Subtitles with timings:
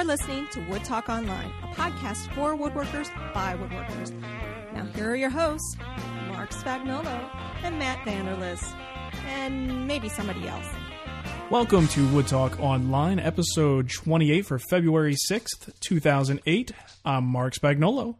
[0.00, 4.10] You're listening to Wood Talk Online, a podcast for woodworkers by woodworkers.
[4.72, 5.76] Now, here are your hosts,
[6.28, 7.04] Mark Spagnolo
[7.62, 8.64] and Matt Vanderlist,
[9.26, 10.64] and maybe somebody else.
[11.50, 16.72] Welcome to Wood Talk Online, episode 28 for February 6th, 2008.
[17.04, 18.16] I'm Mark Spagnolo.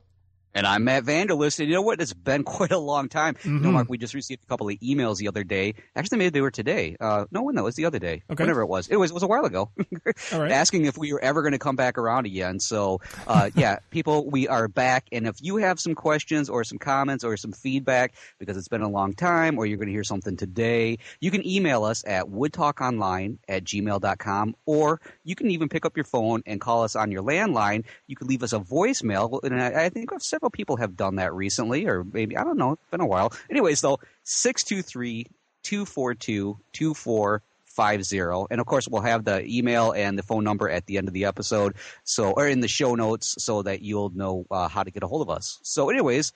[0.53, 1.61] And I'm Matt Vanderlist.
[1.61, 2.01] And you know what?
[2.01, 3.35] It's been quite a long time.
[3.35, 3.57] Mm-hmm.
[3.57, 5.75] You know, Mark, we just received a couple of emails the other day.
[5.95, 6.97] Actually, maybe they were today.
[6.99, 8.23] Uh, no, when that was the other day.
[8.31, 8.43] Okay.
[8.43, 8.89] Whenever it was.
[8.89, 9.71] It was, it was a while ago.
[10.33, 10.51] All right.
[10.61, 12.59] Asking if we were ever going to come back around again.
[12.59, 15.07] So, uh, yeah, people, we are back.
[15.13, 18.83] And if you have some questions or some comments or some feedback, because it's been
[18.83, 22.27] a long time or you're going to hear something today, you can email us at
[22.27, 27.13] woodtalkonline at gmail.com or you can even pick up your phone and call us on
[27.13, 27.85] your landline.
[28.09, 29.41] You can leave us a voicemail.
[29.45, 32.57] And I, think I think several people have done that recently, or maybe, I don't
[32.57, 33.31] know, it's been a while.
[33.51, 35.27] Anyways, though, 623
[35.63, 38.47] 242 2450.
[38.51, 41.15] And of course, we'll have the email and the phone number at the end of
[41.15, 41.75] the episode,
[42.05, 45.07] so or in the show notes, so that you'll know uh, how to get a
[45.07, 45.59] hold of us.
[45.63, 46.33] So, anyways,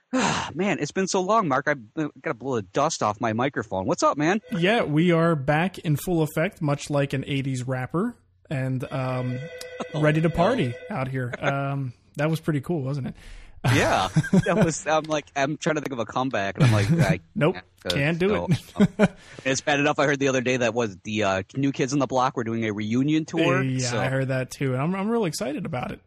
[0.54, 1.66] man, it's been so long, Mark.
[1.68, 3.86] I've got to blow the dust off my microphone.
[3.86, 4.40] What's up, man?
[4.52, 8.16] Yeah, we are back in full effect, much like an 80s rapper,
[8.48, 9.38] and um,
[9.94, 11.34] ready to party out here.
[11.40, 13.14] Um, that was pretty cool, wasn't it?
[13.64, 14.08] Yeah,
[14.46, 14.86] that was.
[14.86, 17.56] I'm like, I'm trying to think of a comeback, and I'm like, I Nope,
[17.88, 18.46] can't do so,
[18.80, 18.90] it.
[19.00, 19.08] um,
[19.44, 19.98] it's bad enough.
[19.98, 22.44] I heard the other day that was the uh, New Kids on the Block were
[22.44, 23.62] doing a reunion tour.
[23.62, 26.00] yeah, so, I heard that too, and I'm I'm really excited about it.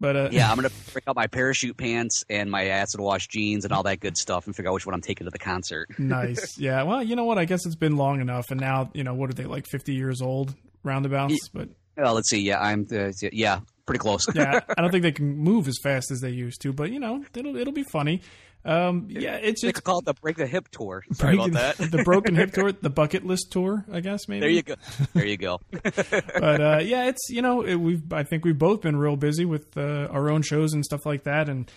[0.00, 3.64] But uh, yeah, I'm gonna break out my parachute pants and my acid wash jeans
[3.64, 5.88] and all that good stuff, and figure out which one I'm taking to the concert.
[5.98, 6.56] nice.
[6.58, 6.84] Yeah.
[6.84, 7.36] Well, you know what?
[7.38, 9.94] I guess it's been long enough, and now you know what are they like 50
[9.94, 11.48] years old roundabouts?
[11.52, 12.40] But Well, let's see.
[12.42, 12.86] Yeah, I'm.
[12.92, 14.26] Uh, yeah, pretty close.
[14.34, 17.00] yeah, I don't think they can move as fast as they used to, but you
[17.00, 18.20] know, it'll it'll be funny.
[18.64, 21.02] Um, yeah, it's just could call it the break the hip tour.
[21.12, 21.76] Sorry about that.
[21.90, 24.40] the broken hip tour, the bucket list tour, I guess maybe.
[24.40, 24.74] There you go.
[25.14, 25.60] There you go.
[25.72, 29.46] But uh, yeah, it's you know it, we've I think we've both been real busy
[29.46, 31.70] with uh, our own shows and stuff like that, and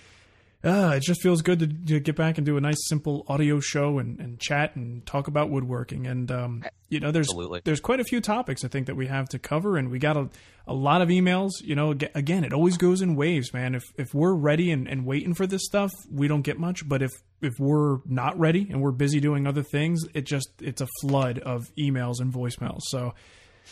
[0.64, 3.60] uh, it just feels good to, to get back and do a nice simple audio
[3.60, 6.06] show and, and chat and talk about woodworking.
[6.06, 7.62] And um, you know, there's Absolutely.
[7.64, 10.18] there's quite a few topics I think that we have to cover, and we got
[10.18, 10.30] a,
[10.68, 11.50] a lot of emails.
[11.64, 13.74] You know, again, it always goes in waves, man.
[13.76, 16.88] If if we're ready and, and waiting for this stuff, we don't get much.
[16.88, 17.12] But if
[17.42, 21.40] if we're not ready and we're busy doing other things, it just it's a flood
[21.40, 22.82] of emails and voicemails.
[22.90, 23.14] So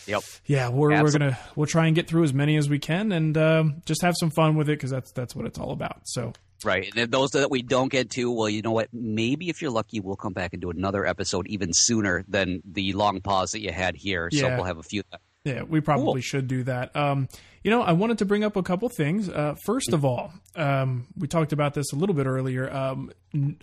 [0.07, 0.23] Yep.
[0.45, 3.37] yeah, we're we're gonna we'll try and get through as many as we can and
[3.37, 6.01] um, just have some fun with it because that's that's what it's all about.
[6.05, 6.33] So
[6.63, 6.85] Right.
[6.85, 8.89] And then those that we don't get to, well, you know what?
[8.93, 12.93] Maybe if you're lucky, we'll come back and do another episode even sooner than the
[12.93, 14.29] long pause that you had here.
[14.31, 15.03] So we'll have a few.
[15.45, 16.21] yeah, we probably Cool.
[16.21, 16.95] should do that.
[16.95, 17.27] Um,
[17.63, 19.27] you know, I wanted to bring up a couple things.
[19.29, 22.71] Uh, first of all, um, we talked about this a little bit earlier.
[22.73, 23.11] Um,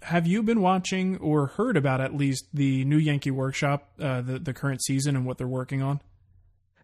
[0.03, 4.39] have you been watching or heard about at least the new Yankee Workshop, uh, the
[4.39, 6.01] the current season and what they're working on?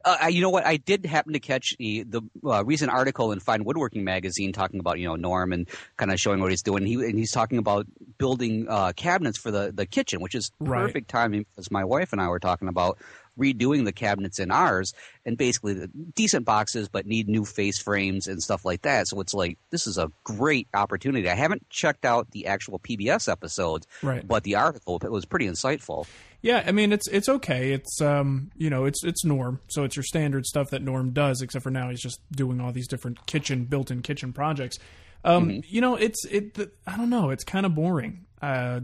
[0.04, 0.66] Uh, I- you know what?
[0.66, 4.80] I did happen to catch the the uh, recent article in Fine Woodworking magazine talking
[4.80, 6.84] about you know Norm and kind of showing what he's doing.
[6.86, 7.86] He and he's talking about
[8.18, 10.86] building uh, cabinets for the the kitchen, which is Right.
[10.86, 12.98] perfect timing because my wife and I were talking about
[13.38, 14.92] redoing the cabinets in ours
[15.24, 19.18] and basically the decent boxes but need new face frames and stuff like that so
[19.22, 23.86] it's like this is a great opportunity i haven't checked out the actual pbs episodes
[24.02, 24.26] Right.
[24.28, 26.06] but the article it was pretty insightful
[26.42, 27.72] Yeah, I mean it's it's okay.
[27.72, 31.40] It's um you know it's it's Norm, so it's your standard stuff that Norm does,
[31.40, 34.78] except for now he's just doing all these different kitchen built-in kitchen projects.
[35.24, 38.26] Um, you know it's it the, I don't know it's kind of boring.
[38.42, 38.80] Uh,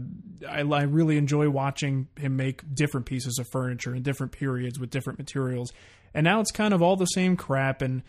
[0.47, 4.89] I, I really enjoy watching him make different pieces of furniture in different periods with
[4.89, 5.73] different materials,
[6.13, 8.03] and now it's kind of all the same crap and.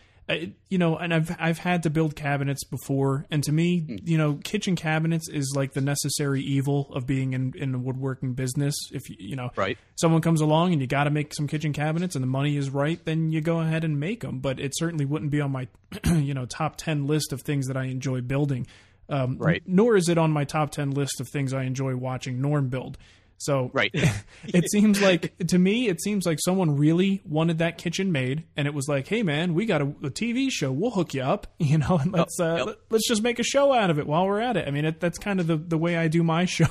[0.69, 4.39] You know, and I've I've had to build cabinets before, and to me, you know,
[4.43, 8.75] kitchen cabinets is like the necessary evil of being in in the woodworking business.
[8.91, 9.77] If you you know, Right.
[9.95, 12.69] someone comes along and you got to make some kitchen cabinets and the money is
[12.69, 14.39] right, then you go ahead and make them.
[14.39, 15.67] But it certainly wouldn't be on my,
[16.05, 18.67] you know, top 10 list of things that I enjoy building.
[19.09, 19.61] Um, Right.
[19.65, 22.97] Nor is it on my top 10 list of things I enjoy watching Norm build.
[23.43, 23.91] So right
[24.45, 28.67] it seems like to me it seems like someone really wanted that kitchen made and
[28.67, 31.47] it was like hey man we got a, a tv show we'll hook you up
[31.59, 32.65] you know and let's uh, yep.
[32.67, 34.85] let- let's just make a show out of it while we're at it i mean
[34.85, 36.65] it, that's kind of the, the way i do my show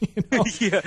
[0.00, 0.80] you know yeah,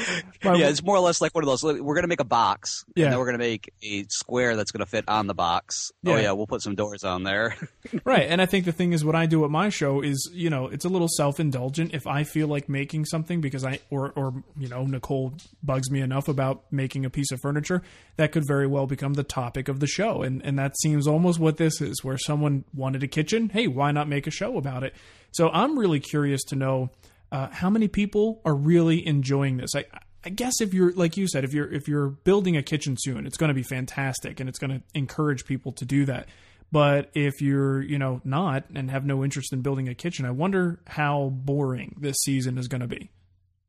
[0.43, 0.69] My- yeah.
[0.69, 1.63] It's more or less like one of those.
[1.63, 3.05] We're going to make a box, Yeah.
[3.05, 5.91] and then we're going to make a square that's going to fit on the box.
[6.05, 6.21] Oh Yeah.
[6.21, 7.55] yeah, we'll put some doors on there.
[8.03, 10.49] right and i think the thing is what i do at my show is you
[10.49, 14.43] know it's a little self-indulgent if i feel like making something because i or or
[14.57, 15.26] you know nicole
[15.63, 17.81] bugs me enough about making a piece of furniture
[18.17, 21.39] that could very well become the topic of the show and and that seems almost
[21.39, 24.83] what this is where someone wanted a kitchen hey why not make a show about
[24.83, 24.93] it
[25.31, 26.89] so i'm really curious to know
[27.31, 29.85] uh, how many people are really enjoying this I,
[30.27, 33.25] I guess if you're like you said, if you're if you're building a kitchen soon,
[33.25, 36.27] it's going to be fantastic and it's going to encourage people to do that.
[36.69, 40.31] But if you're, you know, not and have no interest in building a kitchen, I
[40.31, 43.09] wonder how boring this season is going to be.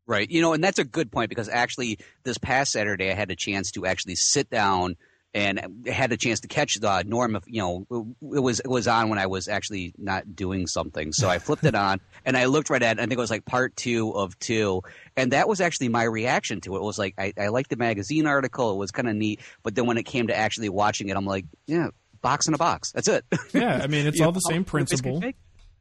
[0.08, 0.28] Right.
[0.30, 3.36] You know, and that's a good point because actually this past Saturday I had a
[3.36, 4.96] chance to actually sit down
[5.34, 7.36] and had a chance to catch the Norm.
[7.36, 7.86] Of, you know,
[8.34, 11.64] it was it was on when I was actually not doing something, so I flipped
[11.64, 12.96] it on and I looked right at.
[12.96, 13.00] it.
[13.00, 14.82] I think it was like part two of two,
[15.14, 16.78] and that was actually my reaction to it.
[16.78, 19.40] It was like I, I liked the magazine article; it was kind of neat.
[19.62, 21.88] But then when it came to actually watching it, I'm like, yeah,
[22.22, 22.92] box in a box.
[22.92, 23.26] That's it.
[23.52, 25.20] Yeah, I mean, it's all the same principle.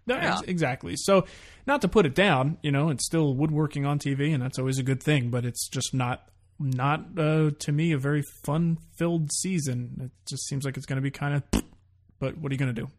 [0.08, 0.40] No, yeah.
[0.48, 0.96] exactly.
[0.96, 1.26] So,
[1.66, 4.80] not to put it down, you know, it's still woodworking on TV, and that's always
[4.80, 5.30] a good thing.
[5.30, 10.00] But it's just not not uh, to me a very fun filled season.
[10.06, 11.64] It just seems like it's going to be kind of.
[12.20, 12.90] But what are you going to do?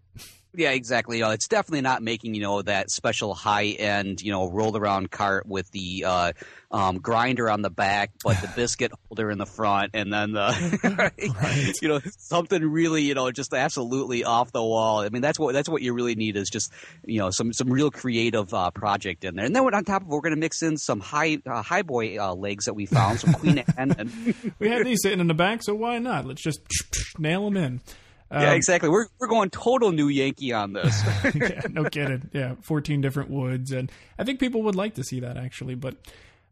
[0.55, 1.23] Yeah, exactly.
[1.23, 5.11] Uh, it's definitely not making you know that special high end you know rolled around
[5.11, 6.33] cart with the uh,
[6.71, 11.13] um, grinder on the back, but the biscuit holder in the front, and then the
[11.43, 11.75] right.
[11.83, 15.01] you know something really you know just absolutely off the wall.
[15.01, 16.73] I mean that's what that's what you really need is just
[17.05, 19.45] you know some some real creative uh, project in there.
[19.45, 21.83] And then on top of it, we're going to mix in some high uh, high
[21.83, 23.95] boy uh, legs that we found, some Queen Anne.
[23.99, 26.25] And we had these sitting in the back, so why not?
[26.25, 26.61] Let's just
[27.19, 27.81] nail them in.
[28.31, 28.91] Um, yeah, exactly.
[28.91, 31.03] We're we're going total new Yankee on this.
[31.35, 32.29] yeah, no kidding.
[32.33, 35.75] Yeah, fourteen different woods, and I think people would like to see that actually.
[35.75, 35.97] But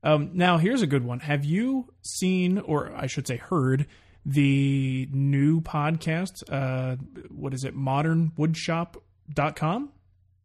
[0.02, 1.20] um, now here's a good one.
[1.20, 3.86] Have you seen, or I should say, heard
[4.24, 6.42] the new podcast?
[6.50, 6.96] Uh,
[7.28, 7.76] what is it?
[7.76, 9.90] ModernWoodshop.com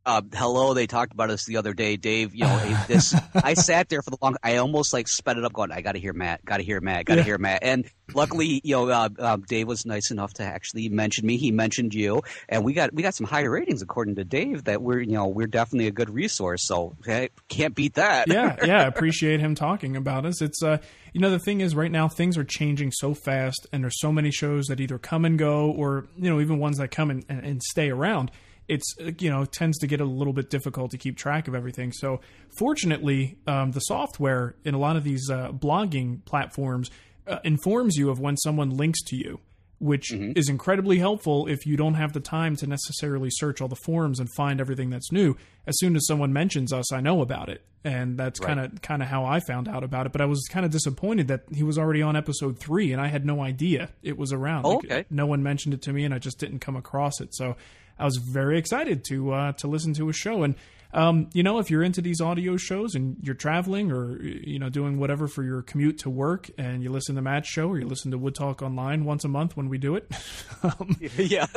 [0.03, 2.33] uh, hello, they talked about us the other day, Dave.
[2.33, 3.15] You know, this.
[3.35, 4.35] I sat there for the long.
[4.41, 6.43] I almost like sped it up, going, "I got to hear Matt.
[6.43, 7.05] Got to hear Matt.
[7.05, 7.25] Got to yeah.
[7.25, 11.27] hear Matt." And luckily, you know, uh, uh, Dave was nice enough to actually mention
[11.27, 11.37] me.
[11.37, 14.63] He mentioned you, and we got we got some higher ratings according to Dave.
[14.63, 16.65] That we're you know we're definitely a good resource.
[16.65, 18.27] So hey, can't beat that.
[18.27, 18.87] yeah, yeah.
[18.87, 20.41] Appreciate him talking about us.
[20.41, 20.79] It's uh,
[21.13, 24.11] you know, the thing is, right now things are changing so fast, and there's so
[24.11, 27.23] many shows that either come and go, or you know, even ones that come and,
[27.29, 28.31] and, and stay around
[28.71, 31.91] it's you know tends to get a little bit difficult to keep track of everything.
[31.91, 32.21] So
[32.57, 36.89] fortunately, um, the software in a lot of these uh, blogging platforms
[37.27, 39.41] uh, informs you of when someone links to you,
[39.79, 40.31] which mm-hmm.
[40.37, 44.21] is incredibly helpful if you don't have the time to necessarily search all the forums
[44.21, 45.35] and find everything that's new.
[45.67, 49.01] As soon as someone mentions us, I know about it, and that's kind of kind
[49.01, 50.13] of how I found out about it.
[50.13, 53.07] But I was kind of disappointed that he was already on episode three, and I
[53.07, 54.65] had no idea it was around.
[54.65, 55.03] Oh, okay.
[55.09, 57.35] no one mentioned it to me, and I just didn't come across it.
[57.35, 57.57] So
[57.99, 60.43] I was very excited to uh, to listen to a show.
[60.43, 60.55] And
[60.93, 64.69] um, you know, if you're into these audio shows and you're traveling or you know
[64.69, 67.85] doing whatever for your commute to work, and you listen to Matt's show or you
[67.85, 70.11] listen to Wood Talk online once a month when we do it,
[70.63, 71.47] um, yeah,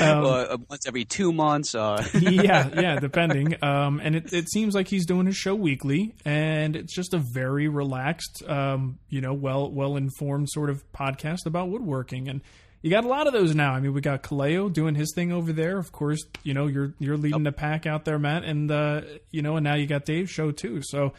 [0.00, 1.74] um, uh, once every two months.
[1.74, 2.06] Uh.
[2.14, 3.62] yeah, yeah, depending.
[3.62, 7.18] Um, and it, it seems like he's doing his show weekly, and it's just a
[7.18, 12.42] very relaxed, um, you know, well well informed sort of podcast about woodworking and
[12.84, 13.72] you got a lot of those now.
[13.72, 15.78] I mean, we got Kaleo doing his thing over there.
[15.78, 17.54] Of course, you know you're you're leading yep.
[17.54, 19.00] the pack out there, Matt, and uh,
[19.30, 20.82] you know, and now you got Dave's show too.
[20.82, 21.14] So,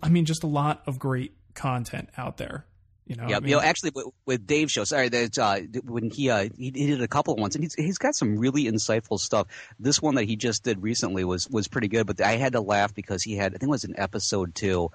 [0.00, 2.66] I mean, just a lot of great content out there.
[3.04, 3.38] You know, yeah.
[3.38, 6.48] I mean, you know, actually, with, with Dave's show, sorry, that uh, when he, uh,
[6.56, 9.48] he he did a couple of ones, and he's he's got some really insightful stuff.
[9.80, 12.60] This one that he just did recently was was pretty good, but I had to
[12.60, 14.92] laugh because he had I think it was an episode two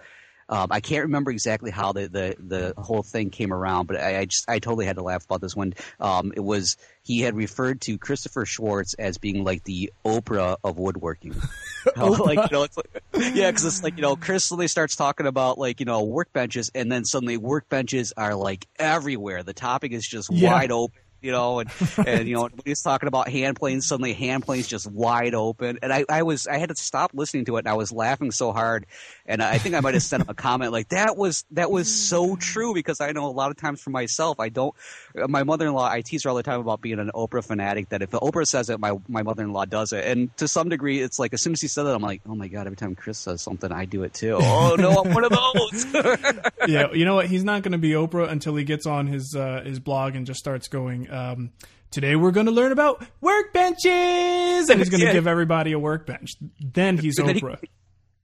[0.50, 4.20] um, I can't remember exactly how the, the, the whole thing came around, but I,
[4.20, 5.74] I just I totally had to laugh about this one.
[6.00, 10.78] Um, it was he had referred to Christopher Schwarz as being like the Oprah of
[10.78, 11.36] woodworking.
[11.96, 15.26] like you know, it's like, yeah, because it's like you know, Chris suddenly starts talking
[15.26, 19.44] about like you know workbenches, and then suddenly workbenches are like everywhere.
[19.44, 20.52] The topic is just yeah.
[20.52, 21.70] wide open you know, and,
[22.06, 25.80] and you know, when he's talking about hand planes, suddenly hand planes just wide open.
[25.82, 28.32] And I, I was, I had to stop listening to it and I was laughing
[28.32, 28.86] so hard.
[29.26, 31.94] And I think I might have sent him a comment like that was, that was
[31.94, 34.76] so true because I know a lot of times for myself, I don't,
[35.16, 38.12] my mother-in-law, I tease her all the time about being an Oprah fanatic that if
[38.12, 40.06] Oprah says it, my, my mother-in-law does it.
[40.06, 42.36] And to some degree, it's like, as soon as he said that, I'm like, oh
[42.36, 44.40] my God, every time Chris says something, I do it too.
[44.60, 45.86] Oh no, I'm one of those.
[46.68, 46.92] yeah.
[46.92, 47.28] You know what?
[47.28, 50.26] He's not going to be Oprah until he gets on his, uh, his blog and
[50.26, 51.52] just starts going, um,
[51.92, 55.14] today we're going to learn about workbenches, and he's going to yeah.
[55.14, 56.36] give everybody a workbench.
[56.60, 57.60] Then he's Oprah.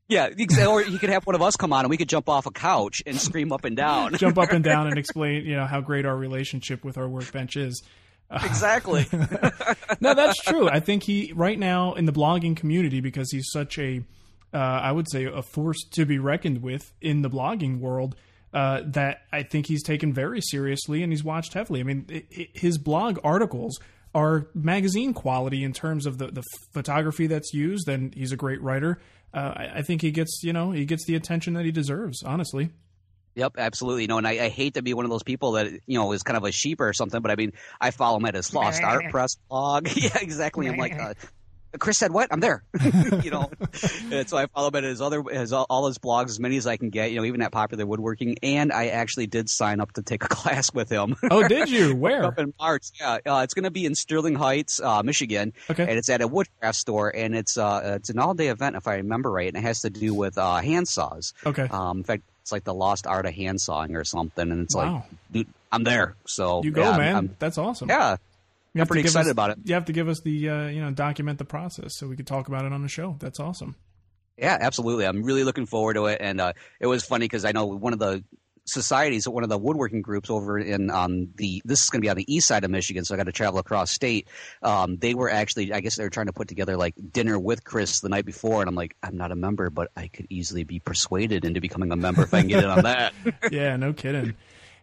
[0.09, 2.27] He, yeah, or he could have one of us come on and we could jump
[2.29, 4.13] off a couch and scream up and down.
[4.17, 7.55] jump up and down and explain, you know, how great our relationship with our workbench
[7.55, 7.81] is.
[8.29, 9.07] Exactly.
[10.01, 10.67] no, that's true.
[10.67, 14.03] I think he right now in the blogging community because he's such a,
[14.53, 18.15] uh, I would say, a force to be reckoned with in the blogging world
[18.53, 21.79] uh, that I think he's taken very seriously and he's watched heavily.
[21.79, 23.79] I mean, it, it, his blog articles
[24.15, 28.61] are magazine quality in terms of the, the photography that's used, and he's a great
[28.61, 28.99] writer.
[29.33, 32.21] Uh, I, I, think he gets, you know, he gets the attention that he deserves.
[32.23, 32.69] Honestly.
[33.35, 34.03] Yep, absolutely.
[34.03, 36.11] You know, and I, I, hate to be one of those people that you know
[36.11, 38.53] is kind of a sheep or something, but I mean, I follow him at his
[38.53, 39.87] Lost Art Press blog.
[39.95, 40.67] yeah, exactly.
[40.67, 41.15] I'm like, uh,
[41.79, 42.27] Chris said what?
[42.31, 42.63] I'm there.
[43.23, 43.49] you know,
[44.11, 46.67] and so I follow him at his other his all his blogs as many as
[46.67, 47.11] I can get.
[47.11, 50.27] You know, even at Popular Woodworking, and I actually did sign up to take a
[50.29, 51.15] class with him.
[51.31, 51.95] Oh, did you?
[52.03, 52.25] Where?
[52.25, 52.87] up in March.
[52.99, 55.53] Yeah, uh, it's going to be in Sterling Heights, uh, Michigan.
[55.69, 55.83] Okay.
[55.83, 58.87] And it's at a woodcraft store, and it's uh it's an all day event if
[58.87, 61.33] I remember right, and it has to do with uh, hand saws.
[61.45, 61.67] Okay.
[61.69, 64.75] Um, in fact, it's like the lost art of hand sawing or something, and it's
[64.75, 64.93] Wow.
[64.95, 66.15] like, dude, I'm there.
[66.25, 67.15] So You go, yeah, I'm- man.
[67.15, 67.89] I'm- That's awesome.
[67.89, 68.17] yeah.
[68.73, 69.57] You have to pretty give excited us- about it.
[69.65, 72.27] You have to give us the uh, you know document the process so we could
[72.27, 73.15] talk about it on the show.
[73.19, 73.75] That's awesome.
[74.37, 75.05] Yeah, absolutely.
[75.05, 76.17] I'm really looking forward to it.
[76.19, 78.23] And uh, it was funny because I know one of the
[78.65, 82.09] societies, one of the woodworking groups over in um, the this is going to be
[82.09, 84.27] on the east side of Michigan, so I got to travel across state.
[84.63, 87.63] Um, they were actually, I guess, they were trying to put together like dinner with
[87.63, 90.63] Chris the night before, and I'm like, I'm not a member, but I could easily
[90.63, 93.13] be persuaded into becoming a member if I can get in on that.
[93.51, 94.33] yeah, no kidding.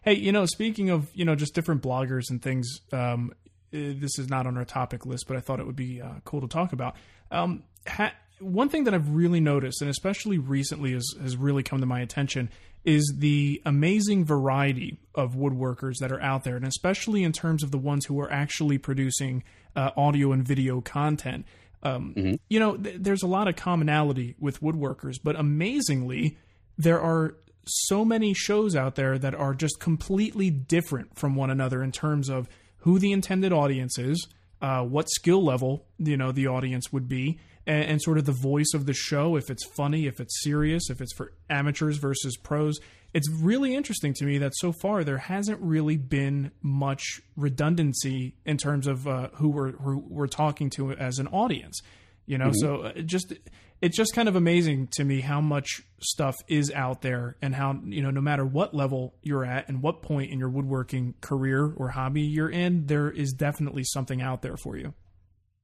[0.03, 3.33] Hey, you know, speaking of you know just different bloggers and things, um,
[3.71, 6.41] this is not on our topic list, but I thought it would be uh, cool
[6.41, 6.95] to talk about.
[7.31, 11.79] Um, ha- one thing that I've really noticed, and especially recently, has has really come
[11.79, 12.49] to my attention,
[12.83, 17.71] is the amazing variety of woodworkers that are out there, and especially in terms of
[17.71, 19.43] the ones who are actually producing
[19.75, 21.45] uh, audio and video content.
[21.83, 26.37] Um, You know, th- there's a lot of commonality with woodworkers, but amazingly,
[26.77, 27.35] there are
[27.65, 32.29] so many shows out there that are just completely different from one another in terms
[32.29, 32.49] of
[32.81, 34.27] who the intended audience is,
[34.61, 38.31] uh, what skill level you know the audience would be, and, and sort of the
[38.31, 39.35] voice of the show.
[39.35, 42.79] If it's funny, if it's serious, if it's for amateurs versus pros.
[43.13, 48.57] It's really interesting to me that so far there hasn't really been much redundancy in
[48.57, 51.81] terms of uh, who we're who we're talking to as an audience.
[52.25, 53.33] You know, so uh, just
[53.81, 57.79] it's just kind of amazing to me how much stuff is out there and how
[57.83, 61.73] you know no matter what level you're at and what point in your woodworking career
[61.75, 64.93] or hobby you're in, there is definitely something out there for you.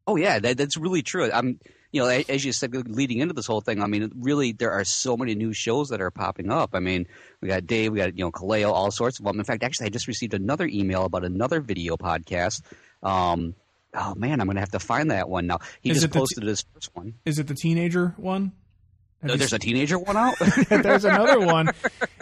[0.07, 1.29] Oh yeah, that, that's really true.
[1.31, 1.59] I'm,
[1.91, 4.83] you know, as you said, leading into this whole thing, I mean, really, there are
[4.83, 6.71] so many new shows that are popping up.
[6.73, 7.07] I mean,
[7.41, 9.37] we got Dave, we got you know Kaleo, all sorts of them.
[9.37, 12.61] In fact, actually, I just received another email about another video podcast.
[13.03, 13.53] Um,
[13.93, 15.59] oh man, I'm gonna have to find that one now.
[15.81, 17.13] He Is just it the t- posted his first one.
[17.25, 18.51] Is it the teenager one?
[19.23, 20.35] No, there's a teenager one out.
[20.69, 21.69] there's another one.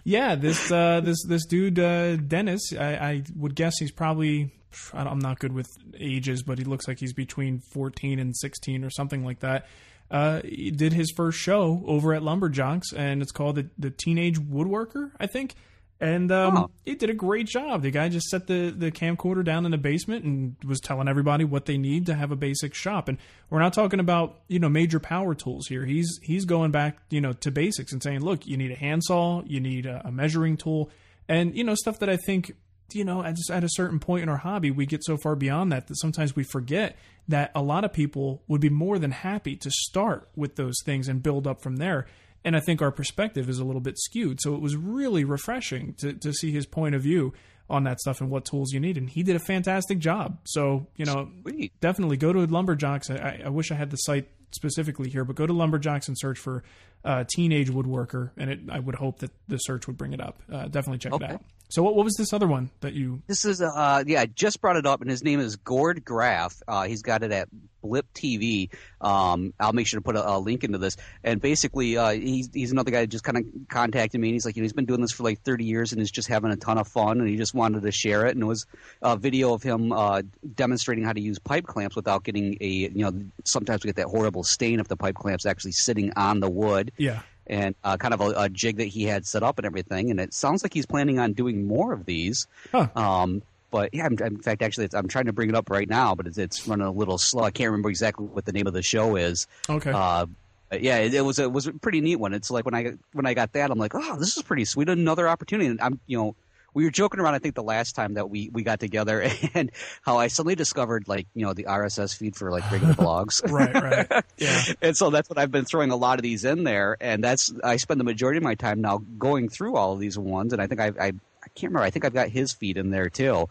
[0.05, 2.72] Yeah, this uh, this this dude uh, Dennis.
[2.74, 4.51] I, I would guess he's probably.
[4.93, 5.67] I don't- I'm not good with
[5.98, 9.67] ages, but he looks like he's between 14 and 16 or something like that.
[10.12, 14.38] Uh, he did his first show over at Lumberjocks, and it's called the, the Teenage
[14.38, 15.55] Woodworker, I think.
[16.02, 16.72] And um, Oh.
[16.84, 17.82] he did a great job.
[17.82, 21.46] The guy just set the, the camcorder down in the basement and was telling everybody
[21.46, 23.08] what they need to have a basic shop.
[23.08, 23.18] And
[23.50, 25.86] we're not talking about you know major power tools here.
[25.86, 29.44] He's he's going back you know to basics and saying, look, you need a handsaw,
[29.46, 30.90] you need a, a measuring tool,
[31.30, 32.52] and you know stuff that I think
[32.94, 35.72] you know at, at a certain point in our hobby we get so far beyond
[35.72, 36.96] that that sometimes we forget
[37.28, 41.08] that a lot of people would be more than happy to start with those things
[41.08, 42.06] and build up from there
[42.46, 44.40] and I think our perspective is a little bit skewed.
[44.40, 47.34] So it was really refreshing to, to see his point of view
[47.70, 48.96] on that stuff and what tools you need.
[48.98, 50.38] And he did a fantastic job.
[50.46, 51.74] So, you know, Sweet.
[51.82, 53.10] definitely go to Lumberjocks.
[53.10, 56.38] I, I wish I had the site specifically here, but go to Lumberjocks and search
[56.40, 56.64] for
[57.04, 58.30] uh, Teenage Woodworker.
[58.38, 60.42] And it, I would hope that the search would bring it up.
[60.52, 61.25] Uh, definitely check Okay.
[61.25, 61.42] it out.
[61.75, 63.22] So, what, what was this other one that you.
[63.27, 66.63] This is uh yeah, I just brought it up, and his name is Gord Graff.
[66.65, 67.50] Uh, he's got it at
[67.82, 68.70] Blip TV.
[69.01, 70.96] Um, I'll make sure to put a, a link into this.
[71.22, 74.46] And basically, uh, he's he's another guy that just kind of contacted me, and he's
[74.46, 76.50] like, you know, he's been doing this for like 30 years, and is just having
[76.50, 78.36] a ton of fun, and he just wanted to share it.
[78.36, 78.65] And it was
[79.01, 80.22] a video of him uh,
[80.53, 83.12] demonstrating how to use pipe clamps without getting a you know
[83.44, 86.94] sometimes we get that horrible stain if the pipe clamps actually sitting on the wood
[86.96, 87.24] Yeah.
[87.48, 90.12] And uh, kind of a, a jig that he had set up and everything.
[90.12, 92.48] And it sounds like he's planning on doing more of these.
[92.72, 92.88] Huh.
[92.96, 95.90] Um, but yeah, I'm, in fact, actually, it's, I'm trying to bring it up right
[95.90, 97.44] now, but it's, it's running a little slow.
[97.44, 99.48] I can't remember exactly what the name of the show is.
[99.70, 99.92] Okay.
[99.92, 100.28] Uh,
[100.72, 102.34] yeah, it, it was it was a pretty neat one.
[102.34, 104.90] It's like when I when I got that, I'm like, oh, this is pretty sweet.
[104.90, 105.70] Another opportunity.
[105.70, 106.36] And I'm you know.
[106.75, 109.72] We were joking around, I think, the last time that we, we got together, and
[110.03, 113.41] how I suddenly discovered, like, you know, the RSS feed for like regular blogs.
[113.51, 114.24] right, right.
[114.38, 114.62] Yeah.
[114.82, 117.51] and so that's what I've been throwing a lot of these in there, and that's
[117.63, 120.62] I spend the majority of my time now going through all of these ones, and
[120.62, 121.82] I think I I, I can't remember.
[121.84, 123.48] I think I've got his feed in there too.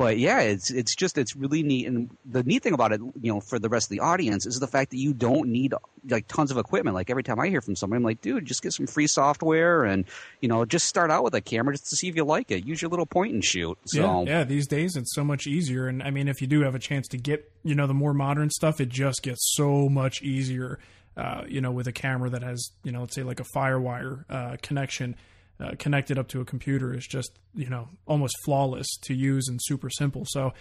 [0.00, 3.30] But yeah, it's it's just it's really neat, and the neat thing about it, you
[3.30, 5.74] know, for the rest of the audience is the fact that you don't need
[6.08, 6.94] like tons of equipment.
[6.94, 9.84] Like every time I hear from somebody, I'm like, dude, just get some free software,
[9.84, 10.06] and
[10.40, 12.64] you know, just start out with a camera just to see if you like it.
[12.64, 13.76] Use your little point and shoot.
[13.84, 14.44] So Yeah, yeah.
[14.44, 17.06] These days, it's so much easier, and I mean, if you do have a chance
[17.08, 20.78] to get, you know, the more modern stuff, it just gets so much easier.
[21.14, 24.24] Uh, you know, with a camera that has, you know, let's say like a FireWire
[24.30, 25.14] uh, connection.
[25.60, 29.58] Uh, connected up to a computer is just you know almost flawless to use and
[29.62, 30.24] super simple.
[30.26, 30.52] So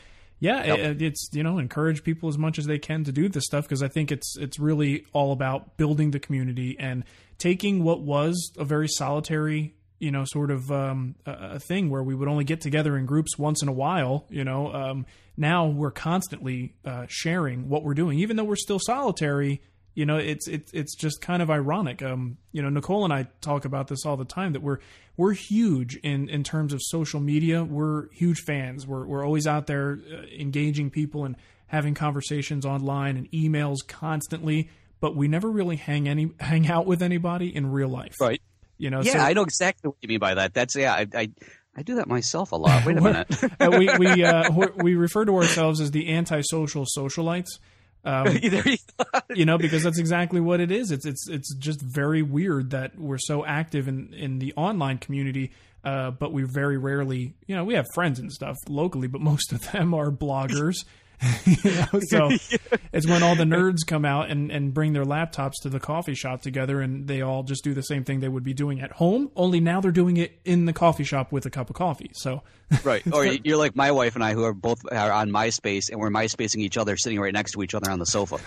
[0.41, 0.79] yeah, Yep.
[0.79, 3.65] it, it's you know encourage people as much as they can to do this stuff
[3.65, 7.03] because I think it's it's really all about building the community and
[7.37, 12.01] taking what was a very solitary you know sort of um, a, a thing where
[12.03, 14.25] we would only get together in groups once in a while.
[14.29, 18.79] You know, um, now we're constantly uh, sharing what we're doing, even though we're still
[18.79, 19.61] solitary.
[19.95, 22.01] You know, it's it's it's just kind of ironic.
[22.01, 24.79] Um, you know, Nicole and I talk about this all the time that we're
[25.17, 27.63] we're huge in in terms of social media.
[27.63, 28.87] We're huge fans.
[28.87, 31.35] We're we're always out there uh, engaging people and
[31.67, 34.69] having conversations online and emails constantly.
[35.01, 38.15] But we never really hang any hang out with anybody in real life.
[38.21, 38.41] Right.
[38.77, 39.01] You know.
[39.01, 40.53] Yeah, so, I know exactly what you mean by that.
[40.53, 41.31] That's yeah, I I,
[41.75, 42.85] I do that myself a lot.
[42.85, 43.27] Wait a minute.
[43.59, 47.59] we we uh, we refer to ourselves as the antisocial socialites.
[48.05, 48.37] Um,
[49.35, 50.91] you know, because that's exactly what it is.
[50.91, 55.51] It's it's it's just very weird that we're so active in in the online community,
[55.83, 59.51] uh, but we very rarely, you know, we have friends and stuff locally, but most
[59.51, 60.85] of them are bloggers.
[61.45, 62.29] you know, so
[62.93, 66.15] it's when all the nerds come out and, and bring their laptops to the coffee
[66.15, 68.93] shop together and they all just do the same thing they would be doing at
[68.93, 72.11] home, only now they're doing it in the coffee shop with a cup of coffee.
[72.13, 72.43] So
[72.83, 73.01] right.
[73.11, 76.09] Or you're like my wife and I, who are both are on MySpace, and we're
[76.09, 78.37] MySpacing each other, sitting right next to each other on the sofa.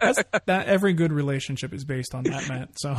[0.00, 2.78] that's, that every good relationship is based on that, Matt.
[2.78, 2.96] So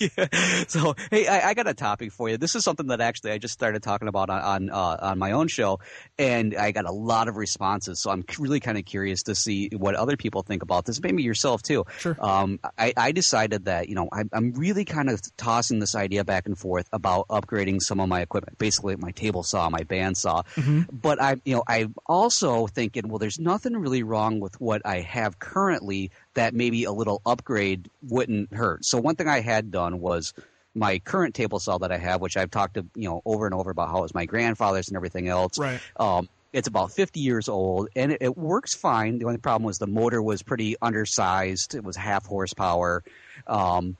[0.00, 0.64] yeah.
[0.66, 2.38] So, hey, I, I got a topic for you.
[2.38, 5.32] This is something that actually I just started talking about on on, uh, on my
[5.32, 5.78] own show,
[6.18, 8.00] and I got a lot of responses.
[8.00, 11.00] So I'm really kind of curious to see what other people think about this.
[11.00, 11.84] Maybe yourself too.
[11.98, 12.16] Sure.
[12.20, 16.24] Um, I, I decided that you know I, I'm really kind of tossing this idea
[16.24, 20.44] back and forth about upgrading some of my equipment, basically my table saw, my bandsaw.
[20.90, 25.00] But I, you know, I'm also thinking, well, there's nothing really wrong with what I
[25.00, 28.84] have currently that maybe a little upgrade wouldn't hurt.
[28.84, 30.32] So one thing I had done was
[30.74, 33.54] my current table saw that I have, which I've talked to you know over and
[33.54, 35.58] over about how it was my grandfather's and everything else.
[35.58, 35.80] Right.
[35.96, 39.18] Um, it's about 50 years old and it, it works fine.
[39.18, 41.74] The only problem was the motor was pretty undersized.
[41.74, 43.02] It was half horsepower.
[43.46, 43.96] Um,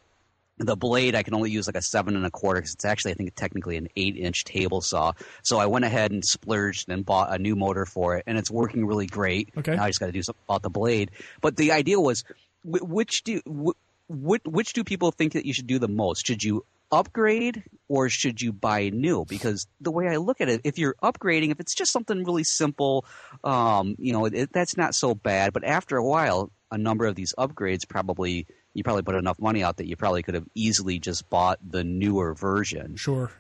[0.59, 3.13] the blade I can only use like a seven and a quarter because it's actually
[3.13, 5.13] I think technically an eight inch table saw.
[5.43, 8.51] So I went ahead and splurged and bought a new motor for it, and it's
[8.51, 9.49] working really great.
[9.57, 9.75] Okay.
[9.75, 11.13] Now I just got to do something about the blade.
[11.41, 12.25] But the idea was,
[12.63, 16.27] which do wh- which, which do people think that you should do the most?
[16.27, 19.25] Should you upgrade or should you buy new?
[19.25, 22.45] Because the way I look at it, if you're upgrading, if it's just something really
[22.45, 23.05] simple,
[23.45, 25.53] um, you know, it, that's not so bad.
[25.53, 29.63] But after a while, a number of these upgrades probably you probably put enough money
[29.63, 33.33] out that you probably could have easily just bought the newer version sure.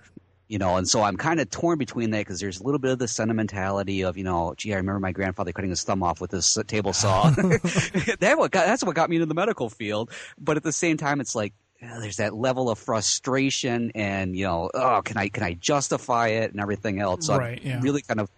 [0.49, 2.91] you know and so i'm kind of torn between that because there's a little bit
[2.91, 6.21] of the sentimentality of you know gee i remember my grandfather cutting his thumb off
[6.21, 10.11] with this table saw that what got, that's what got me into the medical field
[10.39, 14.71] but at the same time it's like there's that level of frustration and you know
[14.75, 17.81] oh can i can i justify it and everything else so Right, I'm yeah.
[17.83, 18.29] really kind of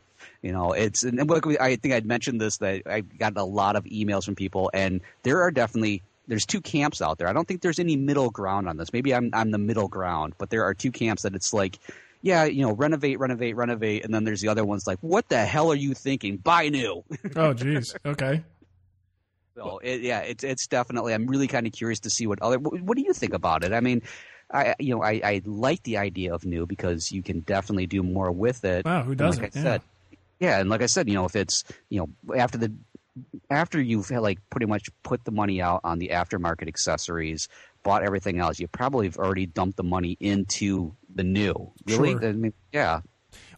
[0.42, 3.76] you know it's and look, i think i'd mentioned this that i got a lot
[3.76, 7.26] of emails from people and there are definitely there's two camps out there.
[7.26, 8.92] I don't think there's any middle ground on this.
[8.92, 11.78] Maybe I'm I'm the middle ground, but there are two camps that it's like,
[12.22, 15.44] yeah, you know, renovate, renovate, renovate, and then there's the other ones like, what the
[15.44, 16.36] hell are you thinking?
[16.36, 17.04] Buy new.
[17.36, 17.94] Oh, geez.
[18.06, 18.44] Okay.
[19.54, 21.14] So it, yeah, it's it's definitely.
[21.14, 22.58] I'm really kind of curious to see what other.
[22.58, 23.72] What, what do you think about it?
[23.72, 24.02] I mean.
[24.54, 28.02] I you know I, I like the idea of new because you can definitely do
[28.02, 28.84] more with it.
[28.84, 29.42] Wow, who doesn't?
[29.42, 29.62] Like I Yeah.
[29.62, 29.82] said,
[30.40, 32.70] yeah, and like I said, you know, if it's you know after the
[33.48, 37.48] after you've like pretty much put the money out on the aftermarket accessories,
[37.82, 41.72] bought everything else, you probably have already dumped the money into the new.
[41.86, 42.10] Really?
[42.10, 42.28] Sure.
[42.28, 43.00] I mean, yeah.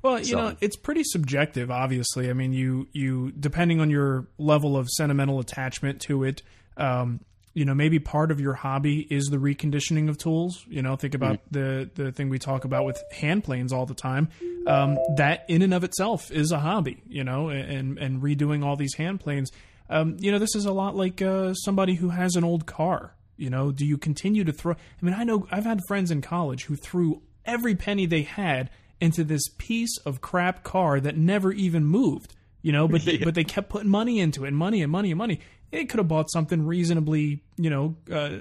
[0.04, 1.70] Well, you So- know, it's pretty subjective.
[1.70, 6.42] Obviously, I mean, you you depending on your level of sentimental attachment to it.
[6.76, 7.20] Um,
[7.54, 10.64] you know, maybe part of your hobby is the reconditioning of tools.
[10.68, 13.94] You know, think about the the thing we talk about with hand planes all the
[13.94, 14.28] time.
[14.66, 17.02] Um, that in and of itself is a hobby.
[17.08, 19.50] You know, and and redoing all these hand planes.
[19.88, 23.14] Um, you know, this is a lot like uh, somebody who has an old car.
[23.38, 24.72] You know, do you continue to throw?
[24.74, 28.68] I mean, I know I've had friends in college who threw every penny they had
[29.04, 32.34] into this piece of crap car that never even moved.
[32.62, 35.18] You know, but but they kept putting money into it, and money and money and
[35.18, 35.40] money.
[35.70, 38.38] It could have bought something reasonably, you know, uh,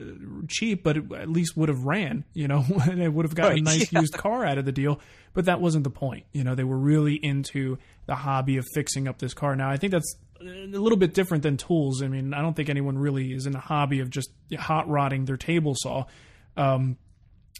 [0.47, 2.23] cheap, but it at least would have ran.
[2.33, 3.99] You know, and it would have got a nice yeah.
[3.99, 4.99] used car out of the deal.
[5.33, 6.25] But that wasn't the point.
[6.31, 9.55] You know, they were really into the hobby of fixing up this car.
[9.55, 12.01] Now, I think that's a little bit different than tools.
[12.01, 15.25] I mean, I don't think anyone really is in the hobby of just hot rodding
[15.25, 16.05] their table saw.
[16.55, 16.97] Um,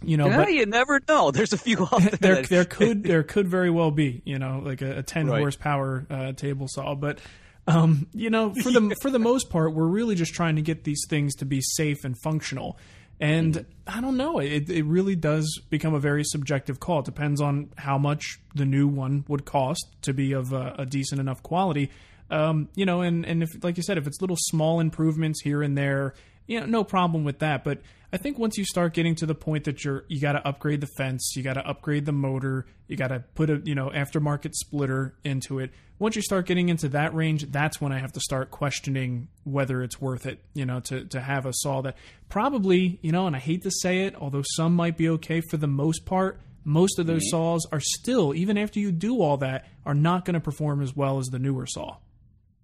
[0.03, 1.31] you know, Yeah, but you never know.
[1.31, 2.35] There's a few out there.
[2.35, 5.39] there there could there could very well be you know like a, a 10 Right.
[5.39, 7.19] horsepower uh, table saw but
[7.67, 10.83] um, you know for the for the most part we're really just trying to get
[10.83, 12.77] these things to be safe and functional
[13.19, 14.39] And I don't know.
[14.39, 16.99] It it really does become a very subjective call.
[16.99, 20.85] It depends on how much the new one would cost to be of a, a
[20.85, 21.89] decent enough quality.
[22.29, 25.61] Um, you know, and and if like you said, if it's little small improvements here
[25.63, 26.15] and there,
[26.47, 27.63] you know, no problem with that.
[27.63, 27.79] But
[28.13, 30.81] I think once you start getting to the point that you're you got to upgrade
[30.81, 33.89] the fence, you got to upgrade the motor, you got to put a you know
[33.89, 35.71] aftermarket splitter into it.
[35.97, 39.81] Once you start getting into that range, that's when I have to start questioning whether
[39.81, 40.43] it's worth it.
[40.53, 41.97] You know, to to have a saw that
[42.29, 45.57] probably you know, and I hate to say it, although some might be okay for
[45.57, 46.39] the most part.
[46.65, 47.35] Most of those mm-hmm.
[47.35, 50.95] saws are still, even after you do all that, are not going to perform as
[50.95, 51.97] well as the newer saw.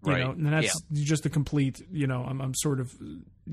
[0.06, 0.24] You Right.
[0.24, 2.94] know, and that's just a complete, you know, I'm, I'm sort of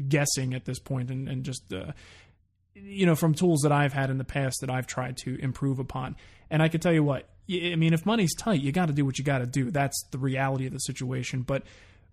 [0.09, 1.93] guessing at this point and, and just, uh,
[2.75, 5.79] you know, from tools that I've had in the past that I've tried to improve
[5.79, 6.15] upon.
[6.51, 9.05] And I can tell you what, I mean, if money's tight, you got to do
[9.05, 9.71] what you got to do.
[9.71, 11.43] That's the reality of the situation.
[11.43, 11.63] But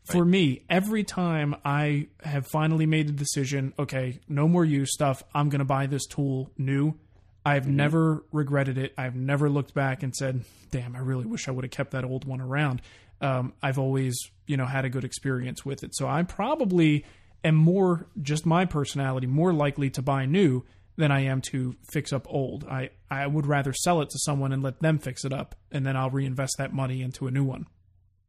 [0.06, 5.22] for me, every time I have finally made the decision, okay, no more use stuff,
[5.34, 6.96] I'm going to buy this tool new.
[7.46, 8.94] I've never regretted it.
[8.98, 12.06] I've never looked back and said, "Damn, I really wish I would have kept that
[12.06, 12.82] old one around."
[13.24, 14.16] Um, I've always,
[14.48, 15.96] you know, had a good experience with it.
[15.96, 17.06] So I probably
[17.44, 20.64] am more just my personality more likely to buy new
[20.98, 22.66] than I am to fix up old.
[22.70, 25.86] I I would rather sell it to someone and let them fix it up, and
[25.86, 27.66] then I'll reinvest that money into a new one.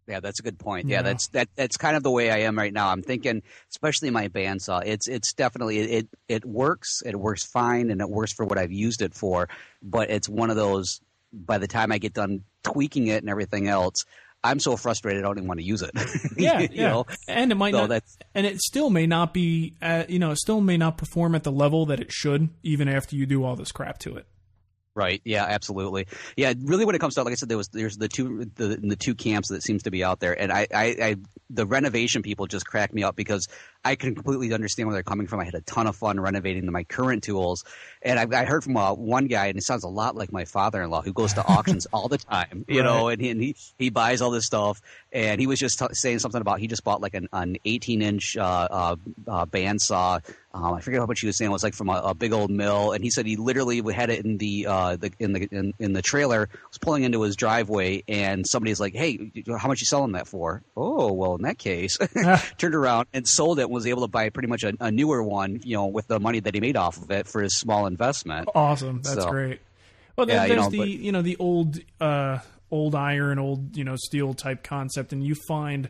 [0.06, 0.86] Yeah, that's a good point.
[0.88, 1.02] Yeah, Yeah.
[1.02, 1.48] that's that.
[1.56, 2.88] That's kind of the way I am right now.
[2.90, 4.82] I'm thinking, especially my bandsaw.
[4.86, 7.02] It's it's definitely it it works.
[7.04, 9.48] It works fine, and it works for what I've used it for.
[9.82, 11.00] But it's one of those.
[11.32, 14.04] By the time I get done tweaking it and everything else,
[14.44, 15.24] I'm so frustrated.
[15.24, 15.90] I don't even want to use it.
[16.36, 16.88] Yeah, You yeah.
[16.90, 17.06] know?
[17.26, 20.30] And it might So not, that's- and it still may not be, uh, you know,
[20.32, 23.42] it still may not perform at the level that it should, even after you do
[23.42, 24.26] all this crap to it.
[24.96, 25.20] Right.
[25.24, 25.44] Yeah.
[25.44, 26.06] Absolutely.
[26.36, 26.52] Yeah.
[26.62, 28.94] Really, when it comes to like I said, there was there's the two the the
[28.94, 31.16] two camps that seems to be out there, and I I, I
[31.50, 33.48] the renovation people just crack me up because
[33.84, 35.40] I can completely understand where they're coming from.
[35.40, 37.64] I had a ton of fun renovating my current tools,
[38.02, 40.44] and I, I heard from uh, one guy, and it sounds a lot like my
[40.44, 43.90] father-in-law who goes to auctions all the time, you know, and he, and he he
[43.90, 44.80] buys all this stuff,
[45.12, 48.02] and he was just t- saying something about he just bought like an an 18
[48.02, 48.96] inch uh, uh,
[49.28, 50.20] uh, bandsaw.
[50.54, 52.32] Um, I forget how much he was saying it was like from a, a big
[52.32, 55.48] old mill, and he said he literally had it in the uh, the in the
[55.50, 59.80] in, in the trailer, was pulling into his driveway, and somebody's like, "Hey, how much
[59.80, 61.98] you selling that for?" Oh, well, in that case,
[62.58, 65.60] turned around and sold it, was able to buy pretty much a, a newer one,
[65.64, 68.48] you know, with the money that he made off of it for his small investment.
[68.54, 69.02] Awesome.
[69.02, 69.60] That's So- great.
[70.16, 72.38] Well, then Yeah, you there's know, the, but- you know, the old, uh,
[72.70, 75.88] old iron, old, you know, steel type concept, and you find,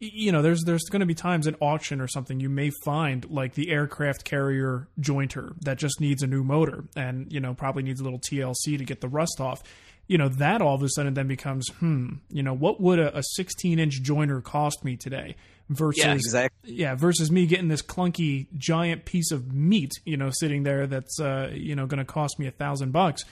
[0.00, 3.28] you know, there's there's going to be times at auction or something you may find
[3.30, 7.82] like the aircraft carrier jointer that just needs a new motor and you know probably
[7.82, 9.62] needs a little TLC to get the rust off.
[10.06, 13.16] You know that all of a sudden then becomes, hmm, you know, what would a,
[13.18, 15.36] a 16 inch jointer cost me today
[15.68, 16.72] versus Yeah, exactly.
[16.74, 21.18] yeah, versus me getting this clunky giant piece of meat, you know, sitting there that's
[21.20, 23.24] uh, you know going to cost me a thousand bucks.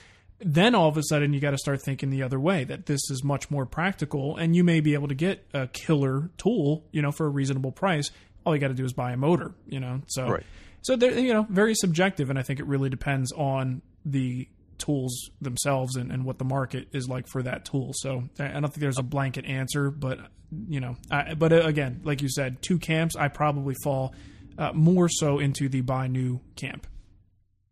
[0.45, 2.99] Then all of a sudden you got to start thinking the other way that this
[3.09, 7.01] is much more practical, and you may be able to get a killer tool, you
[7.01, 8.11] know, for a reasonable price.
[8.45, 10.01] All you got to do is buy a motor, you know.
[10.07, 10.43] So, Right.
[10.81, 15.29] so they're you know very subjective, and I think it really depends on the tools
[15.41, 17.91] themselves and, and what the market is like for that tool.
[17.95, 20.19] So I don't think there's a blanket answer, but
[20.67, 23.15] you know, I, but uh, again, like you said, two camps.
[23.15, 24.13] I probably fall
[24.57, 26.87] uh, more so into the buy new camp.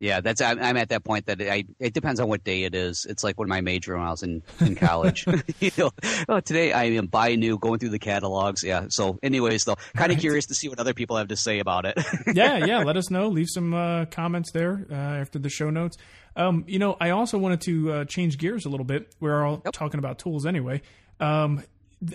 [0.02, 2.74] Yeah, that's I'm, I'm at that point that I it depends on what day it
[2.74, 3.06] is.
[3.08, 5.28] It's like when my major when I was in in college.
[5.60, 5.92] you know,
[6.28, 8.64] oh, today I am buying new, going through the catalogs.
[8.64, 8.88] Yeah.
[8.90, 11.86] So, anyways, though, kind of curious to see what other people have to say about
[11.86, 12.00] it.
[12.34, 12.80] yeah, yeah.
[12.80, 13.28] Let us know.
[13.28, 15.98] Leave some uh, comments there uh, after the show notes.
[16.36, 19.14] Um, you know, I also wanted to uh, change gears a little bit.
[19.20, 20.82] We're all talking about tools anyway.
[21.20, 21.62] Um,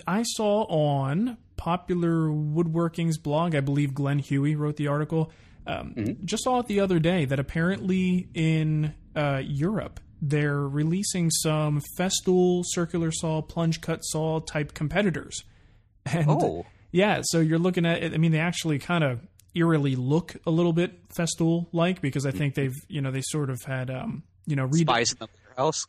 [0.05, 5.31] I saw on Popular Woodworking's blog, I believe Glen Huey wrote the article.
[5.67, 11.79] Um, Just saw it the other day that apparently in uh, Europe they're releasing some
[11.99, 15.43] Festool circular saw, plunge cut saw type competitors.
[16.05, 16.65] And Oh.
[16.91, 18.13] yeah, so you're looking at it.
[18.13, 19.19] I mean, they actually kind of
[19.53, 23.49] eerily look a little bit Festool like because I think they've, you know, they sort
[23.49, 25.83] of had, um, you know, read Spies in the warehouse.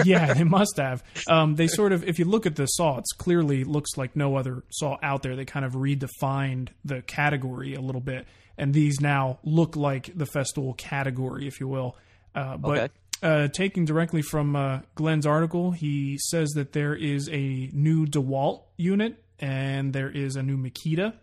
[0.06, 1.02] yeah, they must have.
[1.28, 4.36] Um, they sort of, if you look at the saw, it's clearly looks like no
[4.36, 5.34] other saw out there.
[5.36, 8.26] They kind of redefined the category a little bit,
[8.58, 11.96] and these now look like the Festool category, if you will.
[12.34, 12.88] Uh, but Okay.
[13.22, 18.62] uh, taking directly from uh, Glen's article, he says that there is a new DeWalt
[18.76, 21.14] unit and there is a new Makita,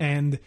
[0.00, 0.38] and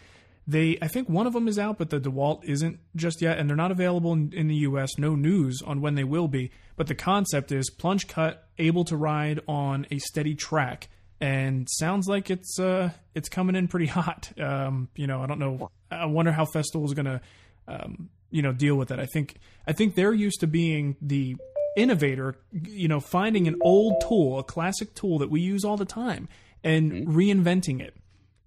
[0.46, 3.48] they I think one of them is out, but the DeWalt isn't just yet, and
[3.48, 4.98] they're not available in, in the U.S.
[4.98, 6.50] No news on when they will be.
[6.76, 10.88] But the concept is plunge cut, able to ride on a steady track,
[11.20, 14.32] and sounds like it's uh it's coming in pretty hot.
[14.40, 15.70] Um, you know, I don't know.
[15.90, 17.20] I wonder how Festool is gonna
[17.68, 18.98] um, you know deal with it.
[18.98, 21.36] I think I think they're used to being the
[21.76, 25.84] innovator, you know, finding an old tool, a classic tool that we use all the
[25.84, 26.28] time,
[26.64, 27.16] and Mm-hmm.
[27.16, 27.94] reinventing it.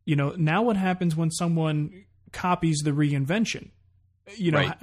[0.05, 2.03] You know, now what happens when someone
[2.33, 3.69] copies the reinvention?
[4.35, 4.77] You know, Right.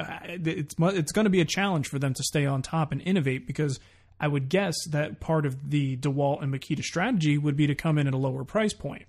[0.46, 3.46] It's it's going to be a challenge for them to stay on top and innovate
[3.46, 3.79] because
[4.18, 7.99] I would guess that part of the DeWalt and Makita strategy would be to come
[7.99, 9.07] in at a lower price point.